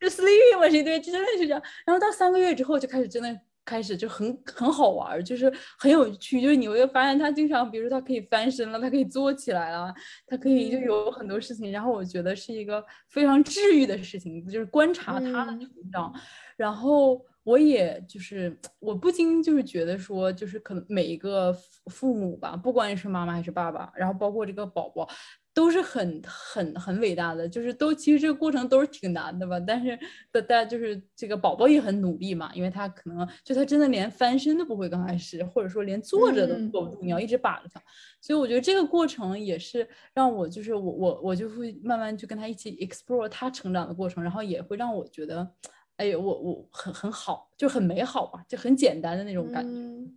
[0.00, 1.62] 就 sleeping machine，对，真的是这样。
[1.84, 3.40] 然后到三个月之后就开始真的。
[3.66, 9.92] 开始就很很好玩，就是很有趣，就是你会发现他经常，比如说他可以翻身了，他可以坐起来了，
[10.26, 11.70] 他可以就有很多事情。
[11.72, 16.14] 然后我觉得是一个非常治愈的事情，就是观察他的成长。
[16.56, 21.52] 然后我也就是我不禁就是觉得说，就是可能每一个
[21.90, 25.08] 父母吧，不管是妈妈还是爸爸，然后包括这个宝宝。
[25.56, 29.98] 都是很很很伟大的，就是都其实这个过程都是挺难的吧，但是
[30.30, 37.80] 但但就是这个宝宝也很努力嘛，因为他可能就他真的连翻身都不会，刚开始或者说连坐着都坐不住，你要一直把着他，
[38.20, 45.50] 所以我觉得这个过程也是让我就是我我我就会慢慢去跟他一起 explore 他成长的过程，然后也会让我觉得，
[45.96, 49.70] 哎呦我我很很好，就很美好吧，就很简单的那种感觉，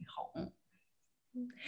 [0.05, 0.51] 好嗯。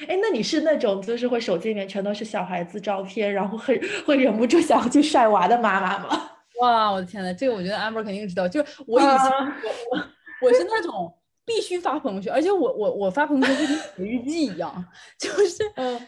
[0.07, 6.29] 哎，那你是那种就是会手机里面全都是小孩子照片，然后会会忍不住想要去晒娃的妈妈吗？
[6.61, 8.47] 哇，我的天呐，这个我觉得 Amber 肯定知道。
[8.47, 10.03] 就是我以前我我
[10.43, 11.11] 我是那种
[11.43, 14.85] 必须发朋友圈，而且我我我发朋友圈就跟写日记一样，
[15.19, 15.99] 就是嗯，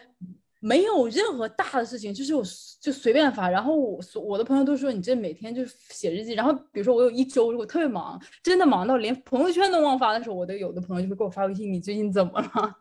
[0.60, 2.42] 没有任何大的事情，就是我
[2.80, 3.48] 就随便发。
[3.48, 6.34] 然后我我的朋友都说你这每天就写日记。
[6.34, 12.76] 然后比如说我有一周如果特别忙，真的忙到连朋友圈都忘发的时候，我的有的朋友就会给我发微信，你最近怎么了？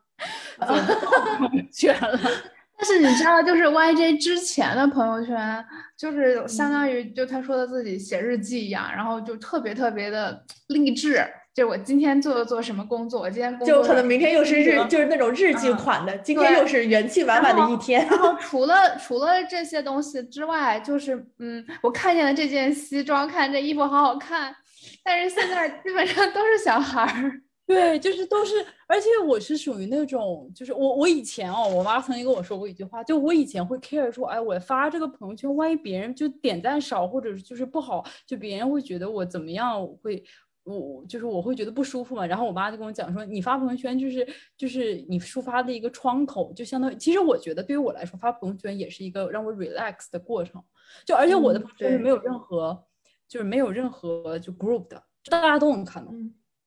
[1.71, 2.19] 圈了，
[2.77, 5.63] 但是你知道，就是 YJ 之前的朋友圈，
[5.97, 11.25] 就是相当于就他说的自己写日记一样，然后就特别特别的励志。
[11.53, 18.07] 就我今天做了做什么工作，我今天就可能明天又是日，就是那种日记款的，今天又是元气满满的一天。
[18.07, 24.51] 然后 除了除了这些东西之外，就是嗯，我看见了这件西装，看这衣服好好看，
[25.05, 27.39] 但是现在基本上都是小孩儿。
[27.65, 28.56] 对，就是都是，
[28.88, 40.21] 而且我是属于那种，就是我我以前哦，我妈曾经跟我说过一句话，就我以前会 care 说，哎，我发这个朋友圈，万一别人就点赞少，或者就是不好，就别人会觉得我怎么样，会
[40.65, 42.26] 我就是我会觉得不舒服嘛。
[42.26, 50.62] 然后我妈就跟我讲说，你发朋友圈就是就是你抒发的一个窗口，就相当于，其实我觉得对于我来说，发朋友圈也是一个让我 relax 的过程。
[51.06, 52.84] 就而且我的朋友圈是没有任何，
[53.26, 56.12] 就是没有任何就 group 的，大家都能看到。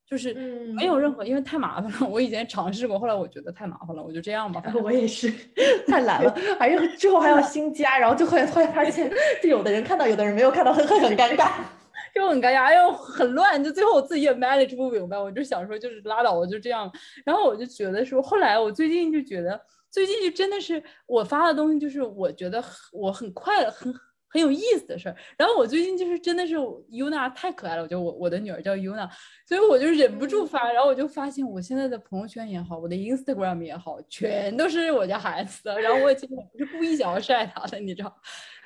[0.09, 0.33] 就是
[0.75, 2.09] 没有任何，因为太麻烦了。
[2.09, 4.63] 我以前尝试过，后来我觉得太麻烦了，我就这样吧。
[4.83, 5.33] 我也是，
[5.89, 9.11] 太懒了，而且之后还要新加，然后就会会发现，
[9.43, 11.51] 就有的人看到，有的人没有看到，会会很尴尬。
[12.15, 16.91] 就很尴尬，又很乱，就最后我自己也 manage 不明白，我就想说就是拉倒，我就这样。
[17.25, 23.93] 然后我就觉得说，后来我最近就觉得，最近就真的是我发的东西，就是我觉得我很快乐，很。
[24.37, 26.57] 很有意思的事儿，然后我最近就是真的是
[26.91, 29.09] Yuna 太可爱了，我觉得我我的女儿叫 Yuna，
[29.49, 38.15] 所以我就忍不住发，然后我就发现我现在的朋友圈也好，我的 Instagram 也好，全都是我家孩子的，然后我也其实不是故意想要晒他的，你知道，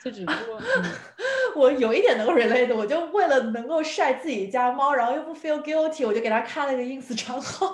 [0.03, 0.61] 就只不过
[1.55, 7.73] 我有一点能够 relate，我就为了能够晒自己家猫，然后又不 feel guilty，我就给他开了个 ins 账号。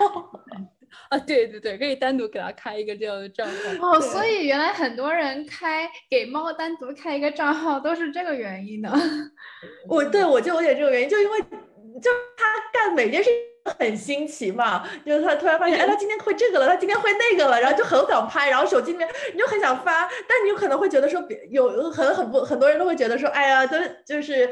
[1.09, 3.47] 啊，对对对，可以单独给他开一个这样的账
[3.81, 4.01] 号哦。
[4.01, 8.91] 所以原来很多人开给猫单独开一个账号都是这个原因的。
[9.89, 13.31] 我对我就有点这个原因，就因为就他干每件事
[13.79, 24.49] 很新奇嘛，就是他突然发现，哎，他今天会这个了，他今天会那个了，然后就很想拍，然后手机里面你就很想发，但你有可能会觉得说，别有很很不很多人都会觉得说，哎呀，都就是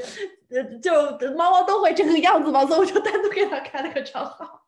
[0.50, 0.92] 呃，就
[1.36, 4.63] 猫猫都会这个样子嘛，所以我就单独给他开了个账号。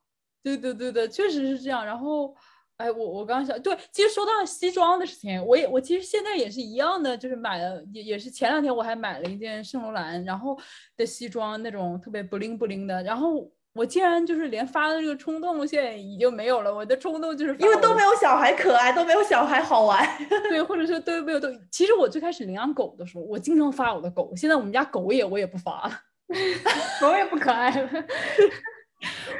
[0.54, 1.84] 对对对对，确实是这样。
[1.84, 2.32] 然后，
[2.76, 10.56] 哎，我我刚想，对，其实说到西装的事情，我也我其实现在也是一样的，就是买了，也也是前两天我还买了一件圣罗兰，然后
[10.96, 13.02] 的西装，那种特别不灵不灵的。
[13.02, 20.06] 然后我竟然就是连发的这个冲动现在已经没有了，我的冲动就是因为都没有小孩可爱，都没有小孩好玩，
[20.48, 21.48] 对，或者说都没有都。
[21.72, 26.00] 其实我最开始领养狗的时候，我经常发我的狗，现在我们家狗也我也不发了，
[27.00, 27.90] 狗也不可爱了。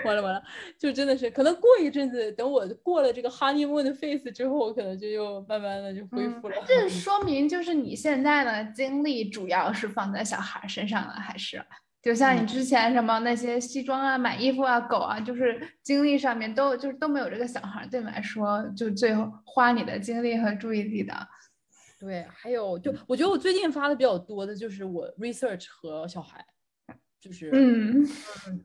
[0.05, 0.43] 完了完了，
[0.79, 6.57] 就真的是可能过一阵子，等我过了这个 honeymoon 的 face 之后，我可能就又慢慢的就恢复了。
[6.67, 11.63] 这 说明就是你现在的精力主要是放在小孩身上了，还是
[12.03, 21.13] 就像你之前什么那些西装啊、买衣服啊、狗啊，就是精力上面都就是都没有这个小孩对你来说就最后花你的精力和注意力的。
[21.99, 26.45] 对，还有就我觉得我最近发的比较多的就是我 research 和小孩。
[27.27, 28.07] 就是，嗯，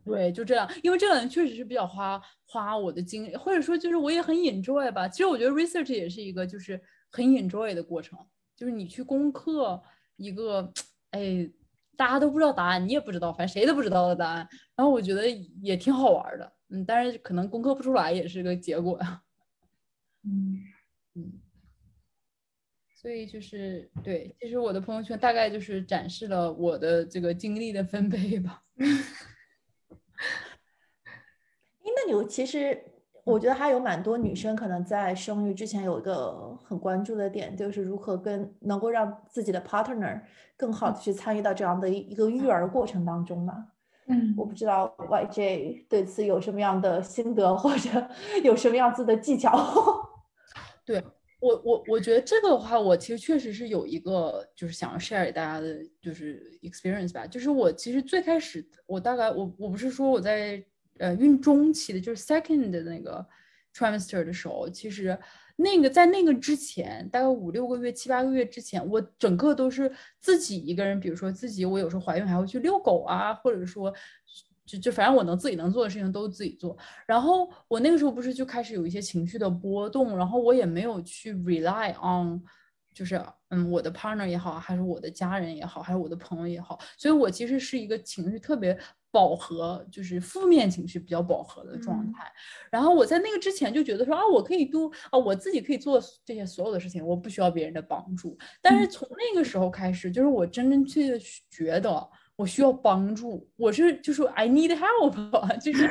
[0.05, 5.07] 对，就这样，因为这两年确实是比较花花我的精力，或者说就是我也很 enjoy 吧。
[5.07, 8.19] 其实我觉得 research 也是一个就是很 enjoy 的过程，
[8.55, 9.81] 就是你去攻克
[10.15, 10.71] 一个，
[11.09, 11.49] 哎，
[11.97, 15.27] 大家都不知道答案，你也不知道，反正谁都不知道的答案，然后我觉得
[15.63, 18.99] 也挺好玩的，嗯，但是可能攻克不出来也是个结果。
[18.99, 19.23] 呀，
[20.23, 20.61] 嗯。
[21.15, 21.40] 嗯。
[23.01, 28.61] 所以就是对，其实我的朋友圈大概就是展示了我的这个精力的分配吧。
[31.79, 32.79] 哎，那你其实
[33.23, 40.21] 我觉得还有蛮多女生可能在生育之前有一个很关注的点，就是如何跟能够让自己的 partner
[40.55, 43.69] 更好的去参与到这样的一个育儿过程当中嘛。
[44.05, 47.89] 嗯，我不知道 YJ 对此有什么样的心得，或者
[48.45, 49.57] 有什么样子的技巧。
[50.85, 51.03] 对。
[51.41, 57.25] 我我我觉得这个的话，我其实确实是有一个就是想要 share 给大家的，就是 experience 吧。
[57.25, 60.63] 就是我其实最开始，我大概我我不是说我在
[60.99, 63.25] 呃孕中期的，就是 second 的那个
[63.73, 65.17] trimester 的时候，其实
[65.55, 73.91] 那个在那个之前，大概五六个月、七八个月之前，我整个都是自己一个人，比如说自己，我有时候怀孕还会去遛狗啊，或者说。
[74.71, 82.41] 就就反正我能自己能做的事情都自己做，然后我那个时候不是就开始有一些情绪的波动，然后我也没有去 rely on，
[82.93, 88.77] 就是嗯我的 partner 也好，还是我的家人也好，还是我的朋友也好，所以我其实是一个情绪特别
[89.11, 92.31] 饱和，就是负面情绪比较饱和的状态。
[92.71, 98.37] 然后我在那个之前就觉得说啊，我可以都啊我自己可以做这些所有的事情，我不需要别人的帮助。
[98.61, 102.09] 但是从那个时候开始，就是我真真切切觉得。
[102.41, 105.13] 我需要帮助，我是就说 I need help，
[105.61, 105.87] 就是，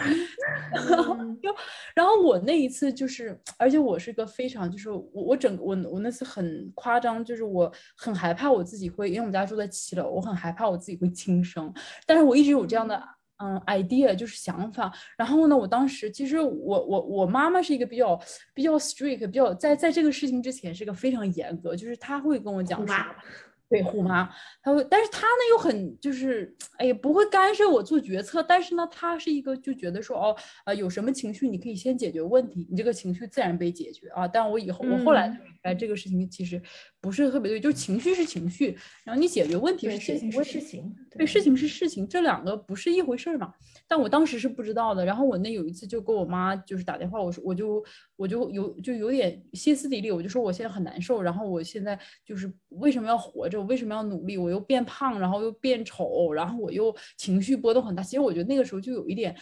[1.40, 1.54] 就
[1.94, 11.72] 然后我那一次就是，而且我是个非常就是我我整我我那次很夸张，就是我很害怕我自己会，因为我们家住在七楼，我很害怕我自己会轻生，
[12.04, 13.00] 但是我一直有这样的
[13.42, 14.92] 嗯 idea，就是想法。
[15.16, 16.50] 然后呢，我当时其实我
[16.84, 18.20] 我我妈妈是一个比较
[18.52, 22.94] 比较 strict，比较在在这个事情之前是个非常严格，就是她会跟我讲说。
[23.70, 24.28] 对虎妈，
[24.62, 28.42] 他会，但是他呢又很就是，哎呀，不会干涉我做决策。
[28.42, 34.26] 但是呢，他是一个就觉得说，哦，呃，有什么情绪你可以先解决问题，你这个情绪自然被解决啊。
[34.26, 36.61] 但我以后我后来明白这个事情其实
[37.00, 43.54] 不是特别对，就是情绪是情绪，然后你解决问题是事情是事情，对，事情是事情，这两个不是一回事儿嘛。
[43.88, 45.04] 但我当时是不知道的。
[45.04, 47.83] 然后我那有一次就跟我妈就是打电话，我说我就
[48.16, 53.58] 我就有就有点歇斯底里，我就说我现在很难受，然后我现在就是为什么要活着？
[53.58, 54.37] 我为什么要努力？
[54.37, 58.02] 我又变胖，然后又变丑，然后我又情绪波动很大。
[58.02, 59.35] 其实我觉得那个时候就有一点，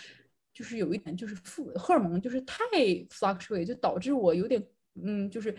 [0.54, 2.64] 就是有一点就是负荷尔蒙就是太
[3.10, 4.64] fluctuate，就导致我有点
[5.02, 5.54] 嗯，就是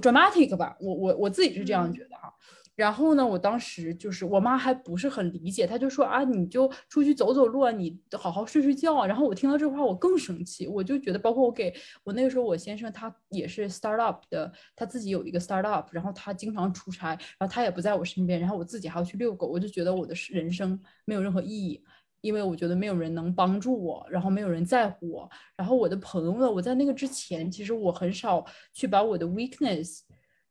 [0.00, 0.76] dramatic 吧。
[0.80, 2.32] 我我我自己是这样觉得哈。
[2.74, 8.94] 然后呢，我当时就是我妈还不是很理解，她就说啊，你就出去走走路啊，你好好睡睡觉。
[8.94, 11.74] 啊然后我听到这话，我更生气，我就觉得，包括我给
[12.04, 21.82] 我那个时候我先生他也是 startup 的，他自己有一个 startup，然后他经常出差，然后他也不在我身边，然后我自己还要去遛狗，我就觉得我的人生没有任何意义，
[22.20, 30.00] 因为我觉得没有人能帮助我，然后没有人在乎我，然后我的朋友呢，我在那个之前，其实我很少去把我的 weakness。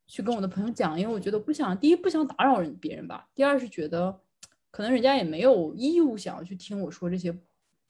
[0.10, 4.18] 去跟我的朋友讲，因为我觉得不想，第一不想打扰人别人吧，第二是觉得
[4.72, 7.38] 可能人家也没有义务想要去听我说这些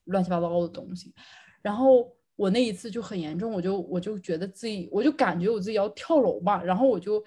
[0.05, 1.13] 乱七八糟的东西。
[1.61, 7.23] 然后我那一次就很严重，我就我就觉得自己，我就感觉我自己要跳楼吧，然后我就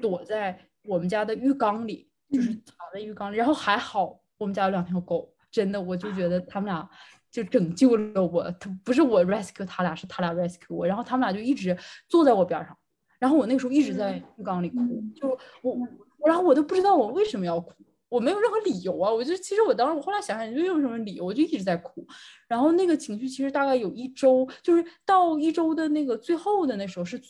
[0.00, 3.36] 躲在我们家的浴缸里，就是藏在浴缸里。
[3.36, 6.88] 然后还好我们家有两条狗，真的，我就觉得他们俩
[7.30, 10.86] 就拯救了我，他不是我 rescue 他俩，是他俩 rescue 我。
[10.86, 11.76] 然后他们俩就一直
[12.08, 12.76] 坐在我边上。
[13.18, 14.78] 然后我那个时候一直在浴缸里哭，
[15.14, 15.28] 就
[15.62, 15.78] 我，
[16.26, 17.72] 然后我都不知道我为什么要哭，
[18.08, 19.12] 我没有任何理由啊。
[19.12, 22.04] 我就其实我当时我后来想想，没有什么理由，我就一直在哭。
[22.48, 27.20] 然后那个情绪其实大概有一周，就是到一周的那个最后的那时候是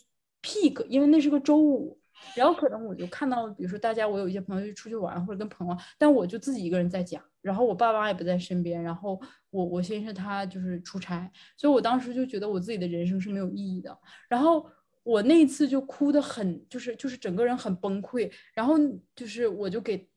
[0.41, 1.99] peak，因为那是个周五。
[2.35, 9.19] 然后可能我就看到，比如说大家我有一些朋友就出去玩或者跟朋友，但我就自己一个人在家，然后我爸妈也不在身边，然后
[9.49, 13.97] 我我先生他就是出差，所以我当时就觉得我自己的人生是没有意义的。
[14.29, 14.65] 然后。
[15.05, 18.75] 我那一次就哭得很，就是就是整个人很崩溃，然后
[19.13, 20.07] 就是我就给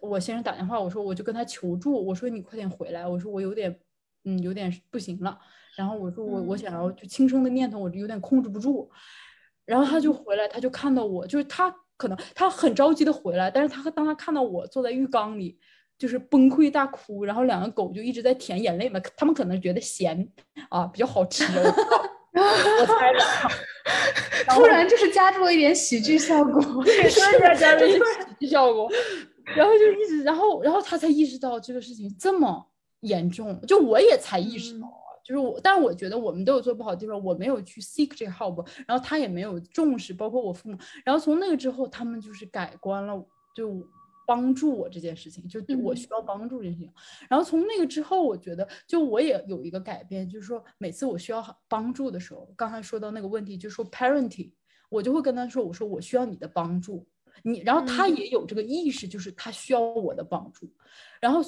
[0.00, 3.76] 我先生打电话，我说我就跟他求助，我说你快点回来，我说我有点
[4.22, 5.36] 嗯有点不行了，
[5.76, 8.88] 然后我说我我想要就轻生的念头，我有点控制不住，
[9.68, 15.58] 然后他就回来，他就看到我，就是他可能他很着急的回来，但是他当他看到我坐在浴缸里，
[15.98, 20.26] 就是崩溃大哭，然后两个狗就一直在舔眼泪嘛，他们可能觉得咸
[20.70, 21.44] 啊比较好吃。
[21.44, 21.60] 我
[22.86, 23.18] 猜的，
[24.54, 26.82] 突然就是加入了一点喜剧效果， 突
[27.40, 28.88] 然加入一点 喜剧效果，
[29.56, 43.22] 然后就一直，然后，然后他才意识到这个事情这么严重，就我也才意识到啊，就是我，但是我觉得我们都有做不好的地方，我没有去 seek 这个 help，然后他也没有重视，包括我父母，然后从那个之后，他们就是改观了，
[43.54, 43.86] 就。
[44.28, 46.92] 帮助我这件事情，就我需要帮助这件事情。
[47.30, 54.52] 然后从那个之后，我觉得就我也有一个改变，就是说每次我需要帮助的时候，刚才说到那个问题，就说 parenting，
[54.90, 57.06] 我就会跟他说，我说我需要你的帮助，
[57.42, 60.70] 你，然后他也有这个意识，就是他需要我的帮助。
[61.22, 61.40] 然后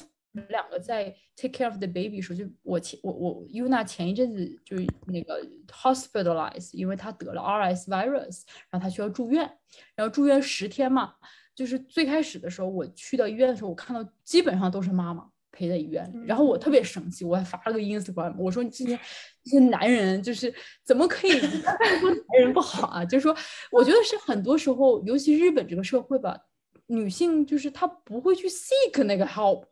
[0.48, 9.50] 两个在 take care of the baby 时候，就我前我我 Una 前一阵子就是那个 hospitalized，因为她得了 RS virus，然后她需要住院，
[9.94, 11.14] 然后住院十天嘛。
[11.52, 18.98] 就是最开始的时候，我去到医院的时候，我看到基本上都是妈妈陪在医院，然后我特别生气，我还发了个 Instagram，我说你这些
[19.44, 20.54] 这些男人就是
[20.84, 23.04] 怎么可以说男人不好啊？
[23.04, 23.36] 就是说，
[23.72, 26.38] 我觉得是很多时候，尤其日本这个社会吧，
[26.86, 29.64] 女性就是她不会去 seek 那个 help。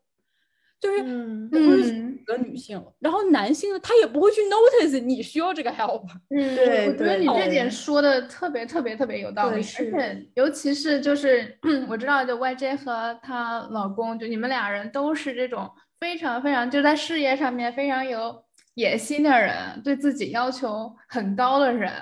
[0.81, 1.03] 就是
[1.51, 6.05] 不是个女性，然后男性呢，他也不会去 notice 你需要这个 help。
[6.31, 7.69] 嗯，对，我觉得你这点。
[7.69, 11.59] 说的特别特别特别有道理，而且尤其是就是
[11.89, 15.69] 我知道，就 YJ 和她老公，就你们俩人都是这种
[15.99, 18.41] 非常非常就在事业上面非常有
[18.75, 21.93] 野心的人，对自己要求很高的人，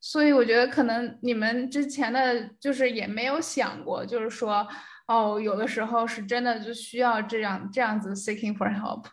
[0.00, 4.64] 所以我觉得可能你们之前的就是也没有想过，就是说。
[5.10, 9.04] 哦，有的时候是真的就需要这样这样子 seeking for help。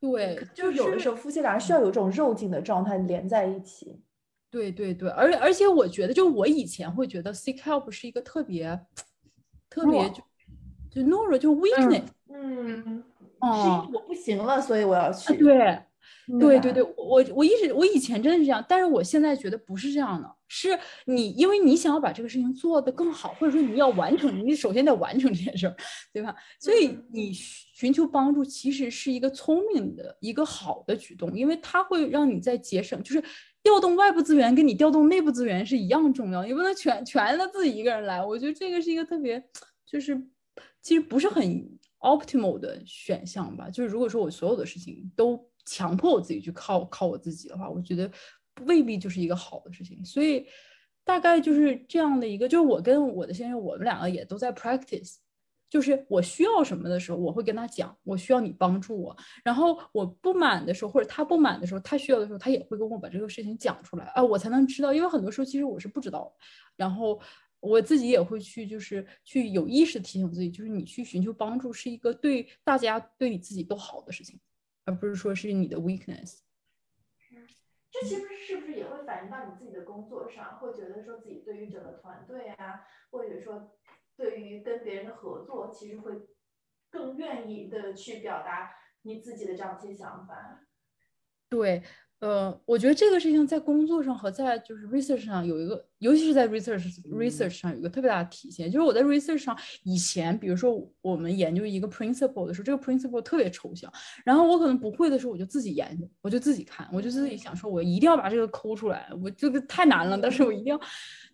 [0.00, 4.00] 对，就有的时候夫妻俩需要有这种肉紧的状态连在一起。
[4.48, 8.78] 对对对，而而且我觉得，就我以前会觉得 seek help 是一个特别
[9.68, 10.22] 特别就
[10.90, 12.04] 就懦弱，就 weakness。
[12.32, 13.02] 嗯，
[13.40, 15.36] 哦，我不行了，所以我要去。
[15.36, 15.80] 对。
[16.40, 25.76] 对对对，我我一直我以前真的是这样，但是我现在觉得不是这样的，是你因为你想要把这个事情做得更好，或者说你要完成，你首先得完成这件事儿，
[26.12, 26.32] 对吧？
[26.60, 33.20] 所以你寻求帮助其实是一个聪明的一个好的举动，因为它会让你在节省，就是
[33.64, 38.24] 调动外部资源跟你调动内部资源是一样重要，你不能全全的自己一个人来。
[38.24, 39.42] 我觉得这个是一个特别
[39.84, 40.16] 就是
[40.80, 41.44] 其实不是很
[41.98, 45.44] optimal 的选项吧，就是如果说我所有的事情都。
[45.66, 48.06] 强迫我自己去靠靠我自己的话，我觉得
[48.62, 50.04] 未必就是一个好的事情。
[50.04, 50.46] 所以
[51.04, 55.16] 大概就是这样的一个，就是我跟我的先生，我们两个也都在 practice。
[55.70, 59.16] 就是我需要什么的时候，我会跟他讲，我需要你帮助我。
[59.42, 64.94] 然后我不满的时候，或者他不满的时候，他需要的时候，他也会跟我把这个事情讲出来啊，我才能知道。
[64.94, 66.32] 因为很多时候其实我是不知道。
[66.76, 67.20] 然后
[67.58, 74.38] 我自己也会去，就是去有意识提醒自己，就是你去寻求帮助是一个对大家对你自己都好的事情。
[74.84, 76.36] 而不是说是你的 weakness，
[77.94, 80.58] 这其实是不是也会反映到你自己的工作上？
[80.58, 83.78] 会觉得说自己对于整个团队啊，或者说
[84.16, 86.12] 对于跟别人的合作，其实会
[86.90, 90.66] 更愿意的去表达你自己的这样一些想法。
[91.48, 91.84] 对。
[92.20, 98.70] 呃，我觉得这个事情在工作上和在就是 research 上有一个，尤其是在 research research 上有一个特别大的体现。
[98.70, 103.92] 就是我在 research 上以前，比如说我们研究一个 principle 的时候，这个 principle 特别抽象，
[104.24, 110.80] 然后我可能不会的时候，我就自己研究，我就自己看，我就自己想说，我一定要把这个抠出来，我这个太难了，但是我一定要。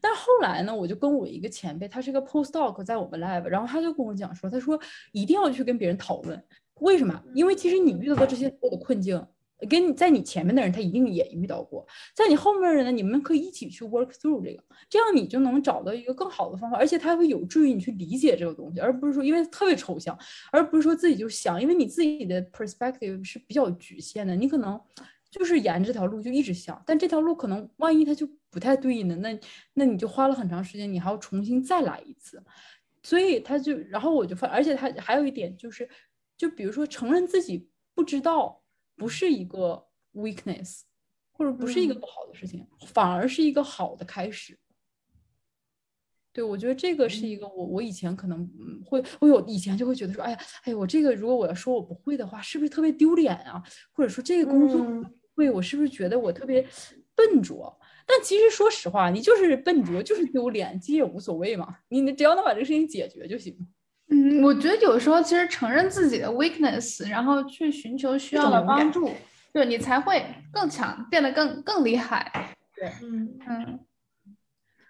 [0.00, 4.80] 但后来呢，我就跟我一个前辈，他是个 postdoc 在我们 lab，然后他就跟我讲说，他说
[5.12, 6.42] 一定要去跟别人讨论，
[6.80, 7.22] 为什么？
[7.32, 9.24] 因为其实你遇到的这些所有的困境。
[9.68, 20.18] 跟你在你前面的人，他一定也遇到过，在你后面的人呢，你们可以一起去 work through 这个，这样你就能找到一个更好的方法，而且它会有助于你去理解这个东西，而不是说因为特别抽象，
[20.50, 24.80] 而不是说自己就想，因为你自己的 perspective 是比较局限的，你可能
[25.30, 29.38] 就是沿这条路就一直想，但这条路可能万一它就不太对呢，那
[29.74, 32.42] 那你就花了很长时间，你还要重新再来一次，
[33.02, 35.88] 所以他就，然后我就发，而且他还有一点就是，
[36.36, 38.59] 就比如说承认自己不知道。
[39.00, 39.82] 不是一个
[40.12, 40.82] weakness，
[41.32, 44.58] 或者不是一个不好的事情，反而是一个好的开始。
[46.34, 48.46] 对我觉得这个是一个我我以前可能
[48.84, 53.62] 会我有以前就会觉得说，哎呀，哎我这个如果我要说我不会的话，是不是特别丢脸啊？
[53.90, 54.86] 或者说这个工作
[55.34, 56.60] 会我是不是觉得我特别
[57.14, 57.74] 笨拙？
[58.06, 61.78] 但其实说实话，你就是笨拙，就是丢脸，其实也无所谓嘛。
[61.88, 63.56] 你你只要能把这个事情解决就行。
[64.10, 69.10] 嗯，我觉得有时候其实承认自己的 weakness，然后去寻求需要的帮助，
[69.52, 72.56] 对你才会更强，变得更更厉害。
[72.74, 73.80] 对，嗯嗯。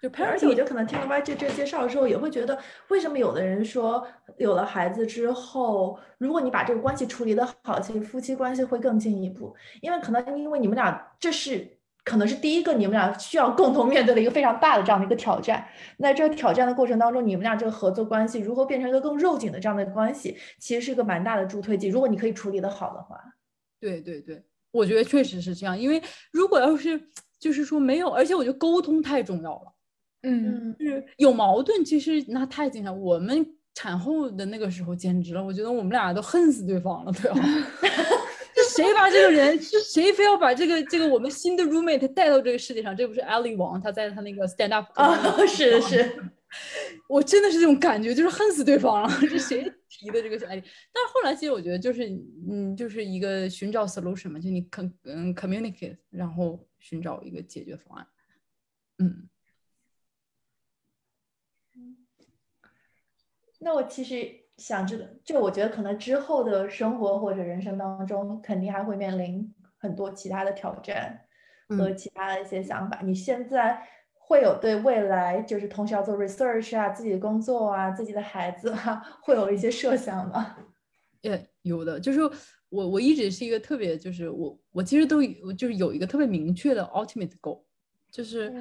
[0.01, 2.57] 就而且我觉得可能听了 YJ 这介绍的时候，也会觉得
[2.87, 4.03] 为什么有的人说
[4.37, 11.77] 有了孩子之后，如果你把这个关系处理的好，其实夫妻关系会更进一步，因为可能因为你们俩这是。
[12.03, 15.65] 可能是第一个你们俩需要共同面对的一个非常大的这样的一个挑战。
[15.97, 21.87] 那这个挑战的过程当中，你们俩这个合作关系如何变成一个更肉紧的这样的关系，其实是一个蛮大的助推剂。
[21.87, 23.21] 如果你可以处理的好的话，
[23.79, 25.77] 对对对，我觉得确实是这样。
[25.77, 27.01] 因为如果要是
[27.39, 29.73] 就是说没有，而且我觉得沟通太重要了。
[30.23, 32.99] 嗯，就是有矛盾，其实那太经常。
[32.99, 33.43] 我们
[33.73, 37.39] 产后的那个时候简直了，我觉得我们俩都恨死对方了，对吧？
[38.75, 42.95] 谁把这个人是谁非要把这个这个我们新的 roommate 带到这个世界上？
[42.95, 46.31] 这不是 Ali 王他在他那个 stand up 啊，是的 是，
[47.07, 49.09] 我真的是这种感觉，就是恨死对方了。
[49.29, 50.63] 这谁提的这个 idea？
[50.91, 52.09] 但是后来其实我觉得就是
[52.49, 58.07] 嗯，就是一个寻找 solution 嘛，就你 con 嗯 communicate，然后寻找一个解决方案。
[58.99, 59.29] 嗯，
[63.59, 64.40] 那我其实。
[64.61, 71.19] 想知道，就我觉得可能之后的生活或者人生当中，肯定还会面临很多其他的挑战
[71.67, 73.01] 和其他的一些想法。
[73.03, 73.81] 你现在
[74.13, 80.55] 会有对未来，就是同时要做 research 啊，自己的工作啊，自己的孩子啊， 会有一些设想吗？
[81.23, 82.19] 呃，有的，就是
[82.69, 85.23] 我我一直是一个特别，就是我我其实都
[85.57, 87.63] 就是有一个特别明确的 ultimate goal，
[88.11, 88.53] 就是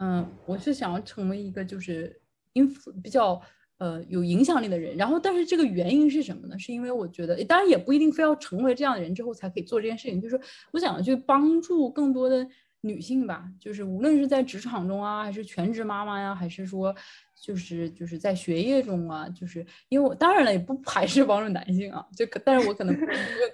[0.00, 2.20] 嗯，我是想要成为一个就是
[2.54, 3.40] inf 比较。
[3.78, 6.58] 呃，有影响力的人，然后，但是这个原因是什么呢？
[6.58, 10.18] 是因为我觉得，当然也不一定非要成为这样的人之后才可以做这件事情。
[10.18, 10.40] 就是
[10.72, 12.48] 我想去帮助更多的
[12.80, 16.94] 女性吧，就是无论是在职场中啊，还是全职妈妈呀，还是说，
[17.38, 22.98] 就是就是在学业中啊，就是因为我当然了，也不排斥帮助男性啊，就可，但是我可能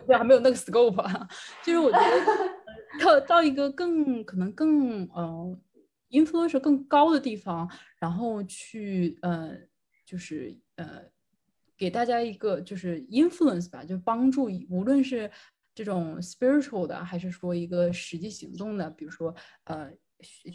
[0.07, 1.29] 对还没有那个 scope 啊。
[1.65, 5.59] 就是我觉得到到一个更可能更呃
[6.11, 7.69] influence 更高的地方，
[7.99, 9.51] 然后去呃。
[10.13, 11.03] 就是呃，
[11.75, 15.31] 给大家一个就是 influence 吧，就帮助，无论是
[15.75, 19.35] 这种 spiritual 的，还是说一个实际行动的，比如说
[19.65, 19.91] 呃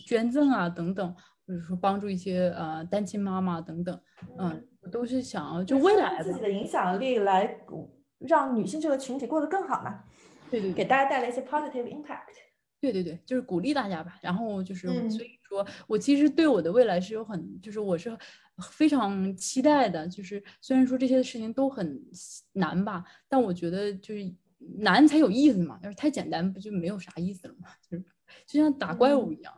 [0.06, 1.16] 捐赠啊等等，
[1.48, 4.00] 或者说帮助一些呃单亲妈妈等等，
[4.38, 7.60] 嗯，都是想要就未来自己的影响力来
[8.20, 10.04] 让女性这个群体过得更好嘛，
[10.52, 12.28] 对对，给大家带来一些 positive impact，
[12.80, 18.16] 对对对，就是鼓励大家吧，然后就是所以说我其实对我的未来是有很，就是我是。
[18.60, 22.02] 非常期待的，就是虽然说这些事情都很
[22.54, 24.34] 难吧，但我觉得就是
[24.80, 25.80] 难才有意思嘛。
[25.84, 27.70] 要是太简单，不就没有啥意思了嘛？
[27.88, 28.04] 就是
[28.46, 29.54] 就像打怪物一样，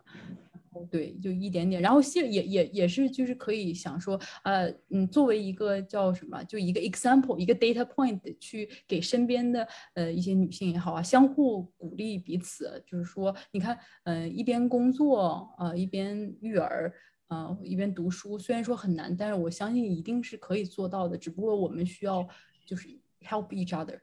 [0.92, 1.82] 对，就一点点。
[1.82, 12.84] 然后现也也也是就是可以想说，呃，嗯，作为一个叫什么，就一个 example，一个 data point，去给身边的呃一些女性也好啊，相互鼓励彼此。
[12.86, 16.94] 就是说，你看，嗯，一边工作，呃，一边育儿。
[17.30, 21.16] 嗯，一边读书，虽然说很难，但是我相信一定是可以做到的。
[21.16, 22.28] 只不过我们需要
[22.66, 22.88] 就是
[23.22, 24.00] help each other，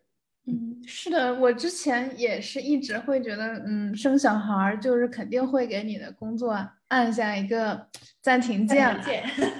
[0.46, 6.56] 嗯，是的，我之前也是一直会觉得，嗯，生小孩儿就是肯定会给你的工作
[6.86, 7.88] 按下一个
[8.22, 8.96] 暂停键。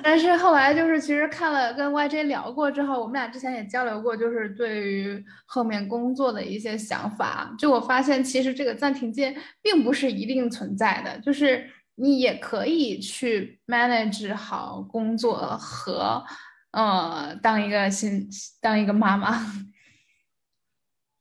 [0.01, 7.53] 但是后来就是其实看了跟 YJ 聊过之后，我们俩之前也交流过，就是对于后面工作的一些想法。
[7.59, 16.25] 就我发现，其实这个暂停键并不是一定存在的，就是你也可以去 manage 好工作和，
[16.71, 18.29] 呃，当一个新
[18.61, 19.35] 当一个妈妈。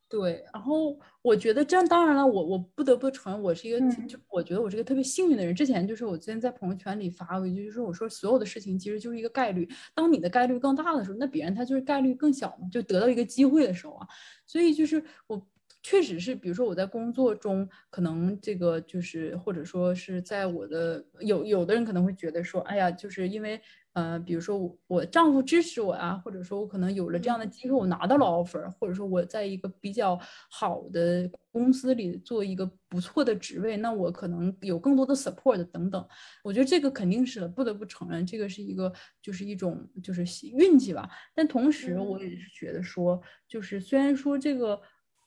[0.08, 5.52] 对，然后我觉得这样，当然了，我我不得不承认，我是一个，就我觉得我是一个特别幸运的人。
[5.52, 14.06] 之前就是我之前在朋友圈里发过一句，就是我说所有的事情其实就是一个概率，当你的概率更大的时候，那别人他就是概率更小嘛，就得到一个机会的时候啊。
[14.46, 15.44] 所以就是我
[15.86, 23.60] 确实是，比如说我在工作中，可能这个就是或者说是在我的有有的人可能会觉得说，哎呀，就是因为。
[23.96, 30.20] 呃，比如说我我丈夫支持我啊，或者说我可能有了这样的机会，我拿到了 offer，或者说我在一个比较
[30.50, 36.06] 好的公司里做一个不错的职位，那我可能有更多的 support 等等。
[36.44, 40.22] 我觉得这个肯定是不得不承认，这个是一个就是一种就是
[40.52, 41.08] 运气吧。
[41.34, 43.18] 但同时我也是觉得说，
[43.48, 44.78] 就是虽然说这个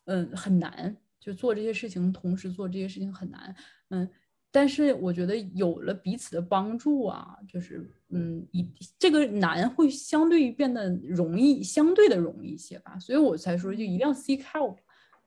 [0.10, 3.56] 嗯很难，就做这些事情，同时做这些事情很难，
[3.90, 4.10] 嗯。
[4.52, 12.98] 但是我觉得有了彼此的帮助啊，就是嗯，一这个难会相对于变得容易，相对的容易一些吧。
[12.98, 14.78] 所以我才说就一定要 seek help，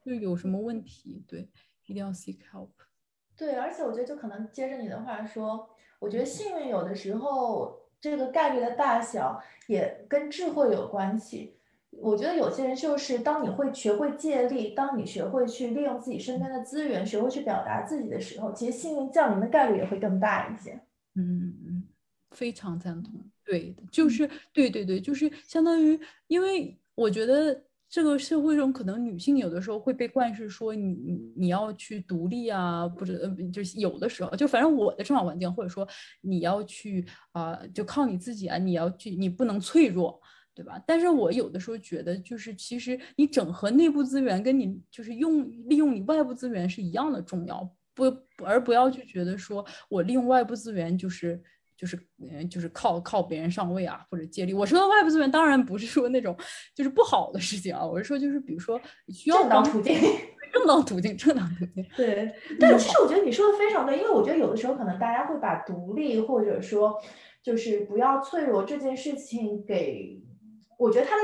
[0.05, 1.49] 就有什么问题，对，
[1.87, 2.71] 一定要 seek help。
[3.37, 5.71] 对，而且我觉得就可能接着你的话说，
[6.01, 11.57] 我觉得幸运有的时候这个概率的大小也跟智慧有关系。
[12.01, 20.73] 我觉得有些人就是，当你会学会借力，当你学会去利用自己身边的资源，学会去表达自己的时候，其实幸运降临的概率也会更大一些。
[21.15, 21.85] 嗯嗯，
[22.31, 23.13] 非常赞同。
[23.45, 35.87] 对，就是对对对，就是相当于，因为我觉得这个社会中可能女性有的时候会被灌输说你你你要去独立啊，不者呃就是有的时候就反正我的成长环境或者说
[36.23, 40.19] 你要去啊就靠你自己啊，你要去你不能脆弱。
[40.55, 40.79] 对吧？
[40.87, 48.05] 但是我有的时候觉得，就是其实你整合内部资源，跟你就是用利用你外部资源是一样的重要，不
[48.45, 51.43] 而不要去觉得说我利用外部资源就是
[51.75, 54.53] 就是嗯就是靠靠别人上位啊或者借力。
[54.53, 56.37] 我说的外部资源当然不是说那种
[56.75, 58.79] 就是不好的事情啊，我是说就是比如说
[59.09, 59.95] 需要正当途径，
[60.53, 61.87] 正当途径，正当途径。
[61.97, 62.31] 对，
[62.61, 67.01] 但其实我觉得你说的非常对，因为我觉得有的时候可能大家会把独立或者说
[67.43, 70.21] 就是不要脆弱这件事情给。
[70.79, 71.23] 我觉得它的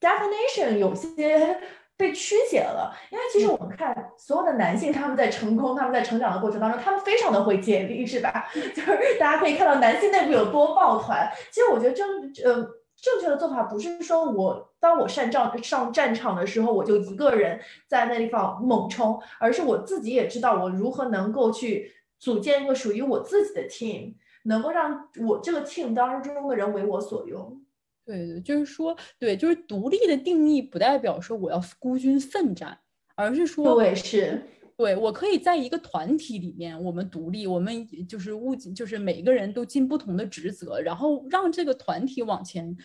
[0.00, 1.58] definition 有些
[1.96, 8.46] 被曲解了，因为其实我们看所有的男性，他们在成功、他们在成长的过程当中，他们非常的会借力，是吧？
[8.52, 11.30] 就是大家可以看到男性内部有多抱团。
[11.52, 12.08] 其实我觉得正
[12.44, 12.54] 呃
[12.96, 24.14] 正确的做法不是说我当我上战上战场的时候，我就一个人在那地方猛冲，而是我自己也知道我如何能够去组建一个属于我自己的 team，
[24.44, 27.60] 能够让我这个 team 当中的人为我所用。
[28.04, 32.78] 对对，就是说，对，就是独立的定义不代表说我要孤军奋战，
[33.14, 34.42] 而是说，对，是，
[34.76, 42.76] 对我可以在一个团体里面，我们独立，我们就是物，就是每个人都尽不同的职责，然后让这个团体往前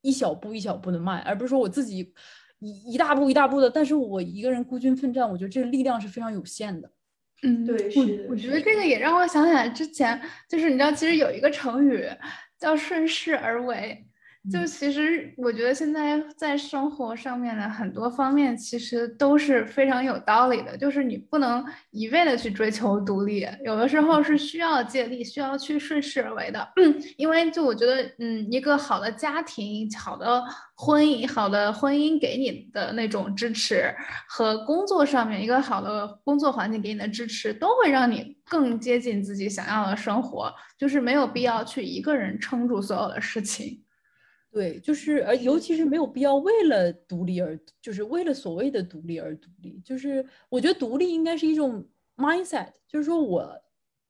[0.00, 2.14] 一小步一小步的迈，而不是说我自己
[2.60, 6.90] 一一大步一大步的，但是我一个人孤军奋战，我觉得这个力量是非常有限的。
[7.42, 12.04] 嗯，对，是我觉得这个也让我想起来之前，就是你知道，其实有一个成语
[12.58, 14.04] 叫顺势而为。
[14.52, 20.76] 就其实，我觉得现在在生活上面的很多方面，其实都是非常有道理的。
[20.76, 26.66] 就是你不能一味的去追求独立，有的时候是需要借力，需要去顺势而为的。
[27.16, 30.42] 因为就我觉得，嗯，一个好的家庭、好的
[30.74, 33.94] 婚姻、好的婚姻给你的那种支持，
[34.28, 40.52] 和工作上面一个好的工作环境给你的支持，都会让你更接近自己想要的生活。
[40.78, 43.82] 就是没有必要去一个人撑住所有的事情。
[44.50, 49.78] 对，就是而，尤其是没有必要为了独立而，就是为了所谓的独立而独立。
[49.84, 51.86] 就是我觉得独立应该是一种
[52.16, 53.54] mindset，就是说我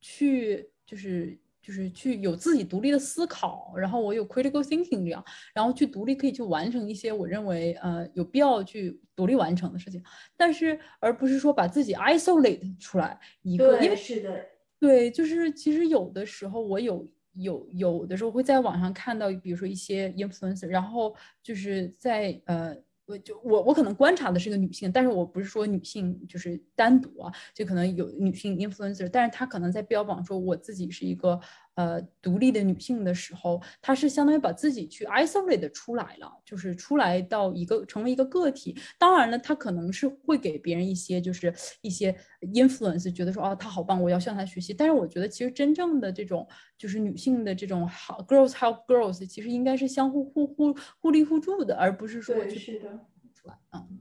[0.00, 5.22] 去，就是就是去有自己独立的思考，然后我有 critical thinking 这样，
[5.52, 10.00] 然后去独立可以去完成一些我认为呃有必要去独立完成的事情。
[10.36, 14.46] 但是而不是说把自己 isolate 出来一个，因为是的，
[14.78, 17.06] 对，就是其实有的时候我有。
[17.34, 22.76] 有有的时候会在网上看到，比如说一些 influencer，然后就是在呃，
[23.06, 31.40] 我就我我可能观察的是个女性，但是我不是说女性就是单独啊，就可能有女性 influencer，但是她可能在标榜说我自己是一个
[31.78, 38.76] 呃独立的女性的时候，她是相当于把自己去 isolate 出来了，就是出来到一个成为一个个体。
[38.98, 42.12] 当然了，她可能是会给别人一些就是一些
[42.52, 44.74] influence，觉得说哦她好棒，我要向她学习。
[44.74, 54.00] 但是我觉得其实真正的这种就是女性的这种好 girls help girls，其实应该是相互互互互利互助的，而不是说是的出来嗯，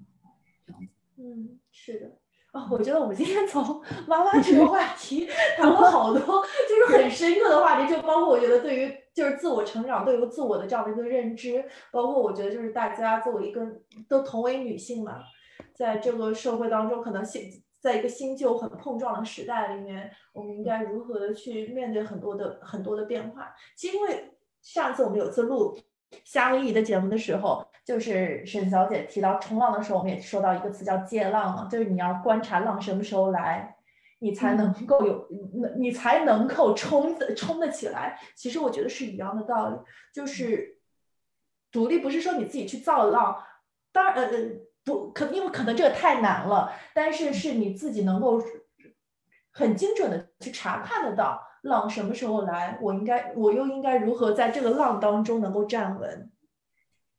[0.65, 2.17] 这样子嗯是的。
[2.69, 5.27] 我觉得我们今天从 妈妈这个话题
[5.57, 13.65] 谈了好多，就是很深刻的话题，就包括我觉得对于就是自我成长、对于自我的这样的一个认知，包括我觉得就是大家作为一个
[14.07, 15.19] 都同为女性嘛，
[15.75, 17.43] 在这个社会当中，可能新
[17.79, 23.53] 在一个新旧很碰撞的时代里面，我们应该如何的去面对很多的很多的变化？
[23.75, 24.31] 其实因为
[24.61, 25.77] 上次我们有次录。
[26.23, 33.77] 夏威夷的节目的时候，就是沈小姐提到冲浪的时候，我们也说到一个词叫借浪嘛，就是你要观察浪什么时候来，
[34.19, 35.25] 你才能够有，
[35.77, 38.19] 你才能够冲的冲得起来。
[38.35, 39.77] 其实我觉得是一样的道理，
[40.13, 40.79] 就是
[41.71, 43.41] 独立不是说你自己去造浪，
[43.93, 44.31] 当然呃
[44.83, 48.43] 不可，因为可能这个太难了，但是是你自己能够
[49.53, 51.41] 很精准的去查看得到。
[51.61, 52.77] 浪什么时候来？
[52.81, 56.31] 我应该，我又应该如何在这个浪当中能够站稳？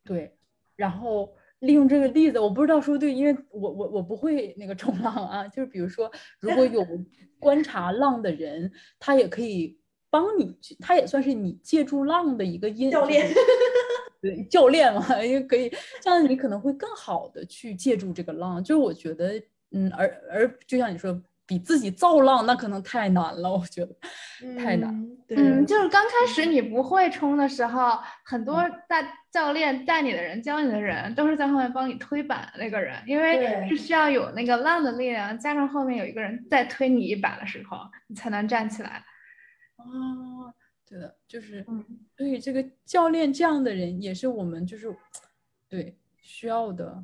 [0.05, 0.38] 对，
[0.79, 5.47] 然后利用这个例子，我不知道说对，因为我我我不会那个冲浪啊。
[5.49, 6.87] 就是比如说， 如果有
[7.41, 8.71] 观察浪的人，
[9.01, 9.77] 他也可以
[10.09, 13.29] 帮你，他也算是你借助浪的一个因教练，
[14.23, 15.69] 对教练嘛，因为可以
[16.01, 18.63] 这样，你可能会更好的去借助这个浪。
[18.63, 19.35] 就是我觉得，
[19.73, 21.21] 嗯，而而就像你说。
[21.49, 23.97] 比自己造浪那可能太难了，我觉得
[24.59, 24.95] 太难。
[25.31, 37.79] 嗯，就是刚开始你不会冲的时候，很多带教练带你的人、教你的人都是在后面帮你推板的那个人，因为是需要有那个浪的力量，加上后面有一个人在推你一把的时候，
[38.09, 39.03] 你才能站起来。
[39.77, 40.53] 哦，
[40.87, 41.65] 对的，就是，
[42.15, 44.95] 所以这个教练这样的人也是我们就是
[45.67, 47.03] 对需要的。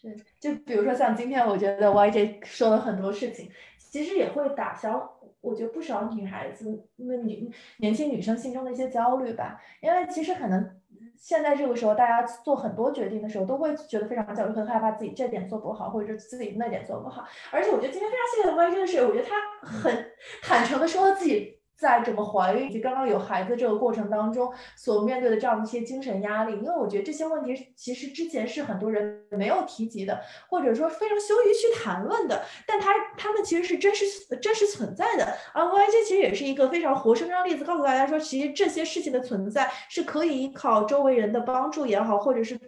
[0.00, 9.60] 是，就比如说像今天，我觉得 YJ 说了很多事情，其实也会打消我觉得不少女孩子那女年轻女生心中的一些焦虑吧。
[9.82, 10.80] 因为其实可能
[11.18, 17.26] 现在这个时候，大家做很多决定的时候，都会觉得非常焦虑，很害怕自己这点做不好，或者是自己那点做不好。
[17.50, 19.36] 而且我觉得今天非常谢谢 YJ 的是，我觉得他
[19.66, 20.10] 很
[20.42, 21.59] 坦诚的说了自己。
[21.80, 30.20] 在整个怀孕以及刚刚有孩子这个过程当中所面对的这样的一些精神压力，因为我觉得这些问题其实之前是很多人没有提及的，
[30.50, 34.04] 或者说非常羞于去谈论的，但他他们其实是真实
[34.36, 35.26] 真实存在的。
[35.54, 42.60] 而 YJ 其实也是一个非常活生生的例子，告诉大家说，其实这些事情的存在是可以依靠周围人的帮助也好，或者是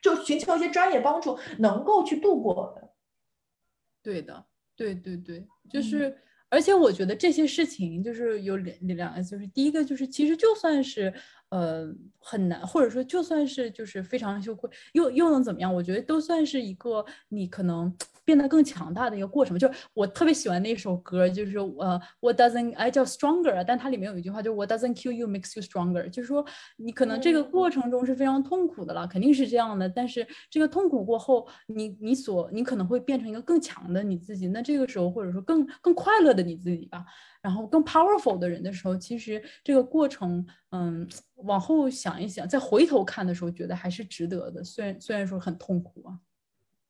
[0.00, 2.92] 就寻求一些专业帮助，能够去度过的。
[4.04, 4.44] 对的，
[4.76, 6.16] 对对对，就是。
[6.52, 11.12] 而且我觉得这些事情就是有两两个，就是第一个就是其实就算是。
[11.52, 11.86] 呃，
[12.18, 15.74] 很难，或者说就算是就是非常羞愧，又又能怎么样？
[15.74, 17.94] 我觉得都算是一个你可能
[18.24, 19.58] 变得更强大的一个过程。
[19.58, 26.08] 就是我特别喜欢那首歌，就是呃，What doesn't 哎叫 Stronger，但它里面有一句话，就 What doesn't kill you makes you stronger。
[26.08, 26.44] 就是说
[26.76, 29.88] 你可能这个过程中是非常痛苦的了，肯定是这样的。
[29.88, 34.48] 但是这个痛苦过后，你你所你可能会变成一个更强的你自己。
[34.48, 37.04] 那这个时候或者说更更快乐的你自己吧。
[37.42, 41.04] 然后更 powerful 的人的时候，其实这个过程，嗯，
[41.34, 44.62] 往后想一想，再回头看的时候，觉得还是值得的。
[44.62, 46.14] 虽然虽然说很痛苦啊，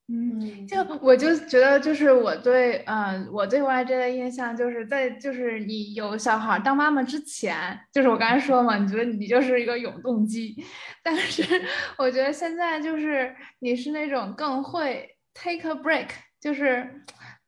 [0.08, 10.56] 嗯，就我就觉得，就是我对，嗯，我对 YJ 的印象，就是在就是你有小孩当妈妈之前，就是我刚才说嘛，你觉得你就是一个永动机，
[11.02, 11.42] 但是
[11.98, 16.08] 我觉得现在就是你是那种更会 take a break，
[16.40, 17.02] 就是。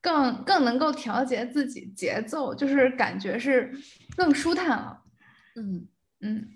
[0.04, 3.72] 更更能够调节自己节奏，就是感觉是
[4.18, 5.00] 更舒坦了。
[5.56, 5.88] 嗯
[6.20, 6.46] 嗯，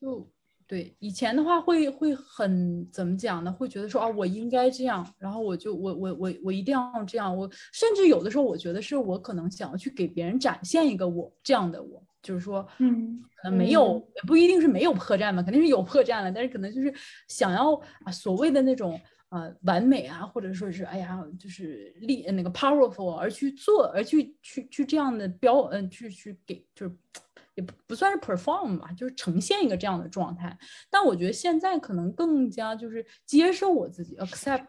[0.00, 0.32] 就
[0.68, 3.50] 对以前的话会会很怎么讲呢？
[3.50, 7.34] 会觉得说啊，我应该这样，然后我就我我我我一定要这样。
[7.34, 16.92] 我甚至有的时候我觉得是我可能想要去给别人展现一个我这样的我，就是说，嗯，可能没有也不一定是没有破绽嘛，肯定是有破绽了，但是可能就是
[17.28, 17.72] 想要
[18.04, 19.00] 啊所谓的那种。
[19.30, 26.96] 呃，完美啊，或者说是哎呀，就是力那个 powerful 而去做，而去去去这样的标，嗯，去去给，就是
[27.58, 30.56] 也不不算是 perform 吧，就是呈现一个这样的状态。
[30.88, 34.64] 但我觉得现在可能更加就是接受我自己，accept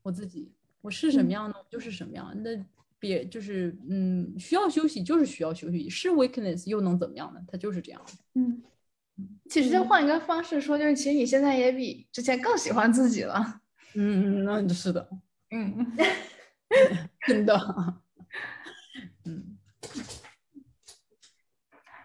[0.00, 0.50] 我自己，
[0.80, 2.32] 我是什么样的就是什么样。
[2.42, 2.58] 那
[2.98, 7.40] 别就是嗯，需要休息就是需要休息，是 weakness 又能怎么样呢？
[7.46, 8.00] 它就是这样。
[8.32, 8.62] 嗯，
[9.50, 13.60] 其实就换一个方式说，就是其实你现在也比之前更喜欢自己了。
[13.92, 15.06] 嗯，那是的，
[15.50, 15.86] 嗯，
[17.28, 17.54] 真的，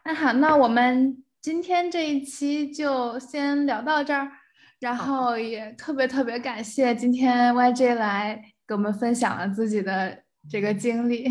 [0.04, 4.32] 那好，那我们今天这一期就先聊到这儿，
[4.80, 11.30] 然后也特别特别感谢今天 YJ 来给我们分享了自己的这个经历。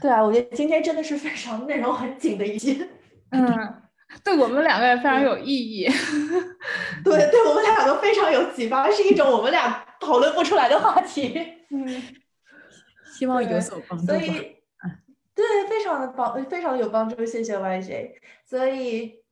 [0.00, 2.86] 对啊，我觉得今天真的是非常内容很紧的一期。
[3.30, 3.82] 嗯。
[4.22, 5.84] 对我们两个也非常有意义，
[7.02, 11.36] 对，对我们俩都非常有启发，是一种我们俩讨论不出来的话题。
[11.70, 12.02] 嗯，
[13.18, 14.06] 希望有所帮助。
[14.06, 14.55] 所以，
[15.36, 17.24] 对，非常的帮，非常的有帮助。
[17.24, 18.14] 谢谢 YJ。
[18.44, 19.24] 所以。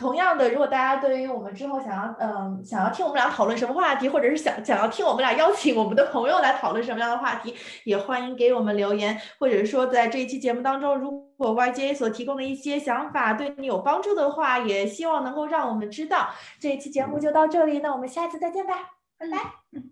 [0.00, 16.28] 同样的，如果大家对于我们之后想要，嗯，想要听我们俩讨论什么话题，或者是想想要听我们俩邀请我们的朋友来讨论什么样的话题，也欢迎给我们留言，或者是说在这一期节目当中，如果 YJ 所提供的一些想法对你有帮助的话，也希望能够让我们知道。
[16.60, 18.74] 这一期节目就到这里，那我们下次再见吧，
[19.18, 19.36] 拜拜，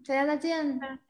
[0.06, 1.00] 大家再见。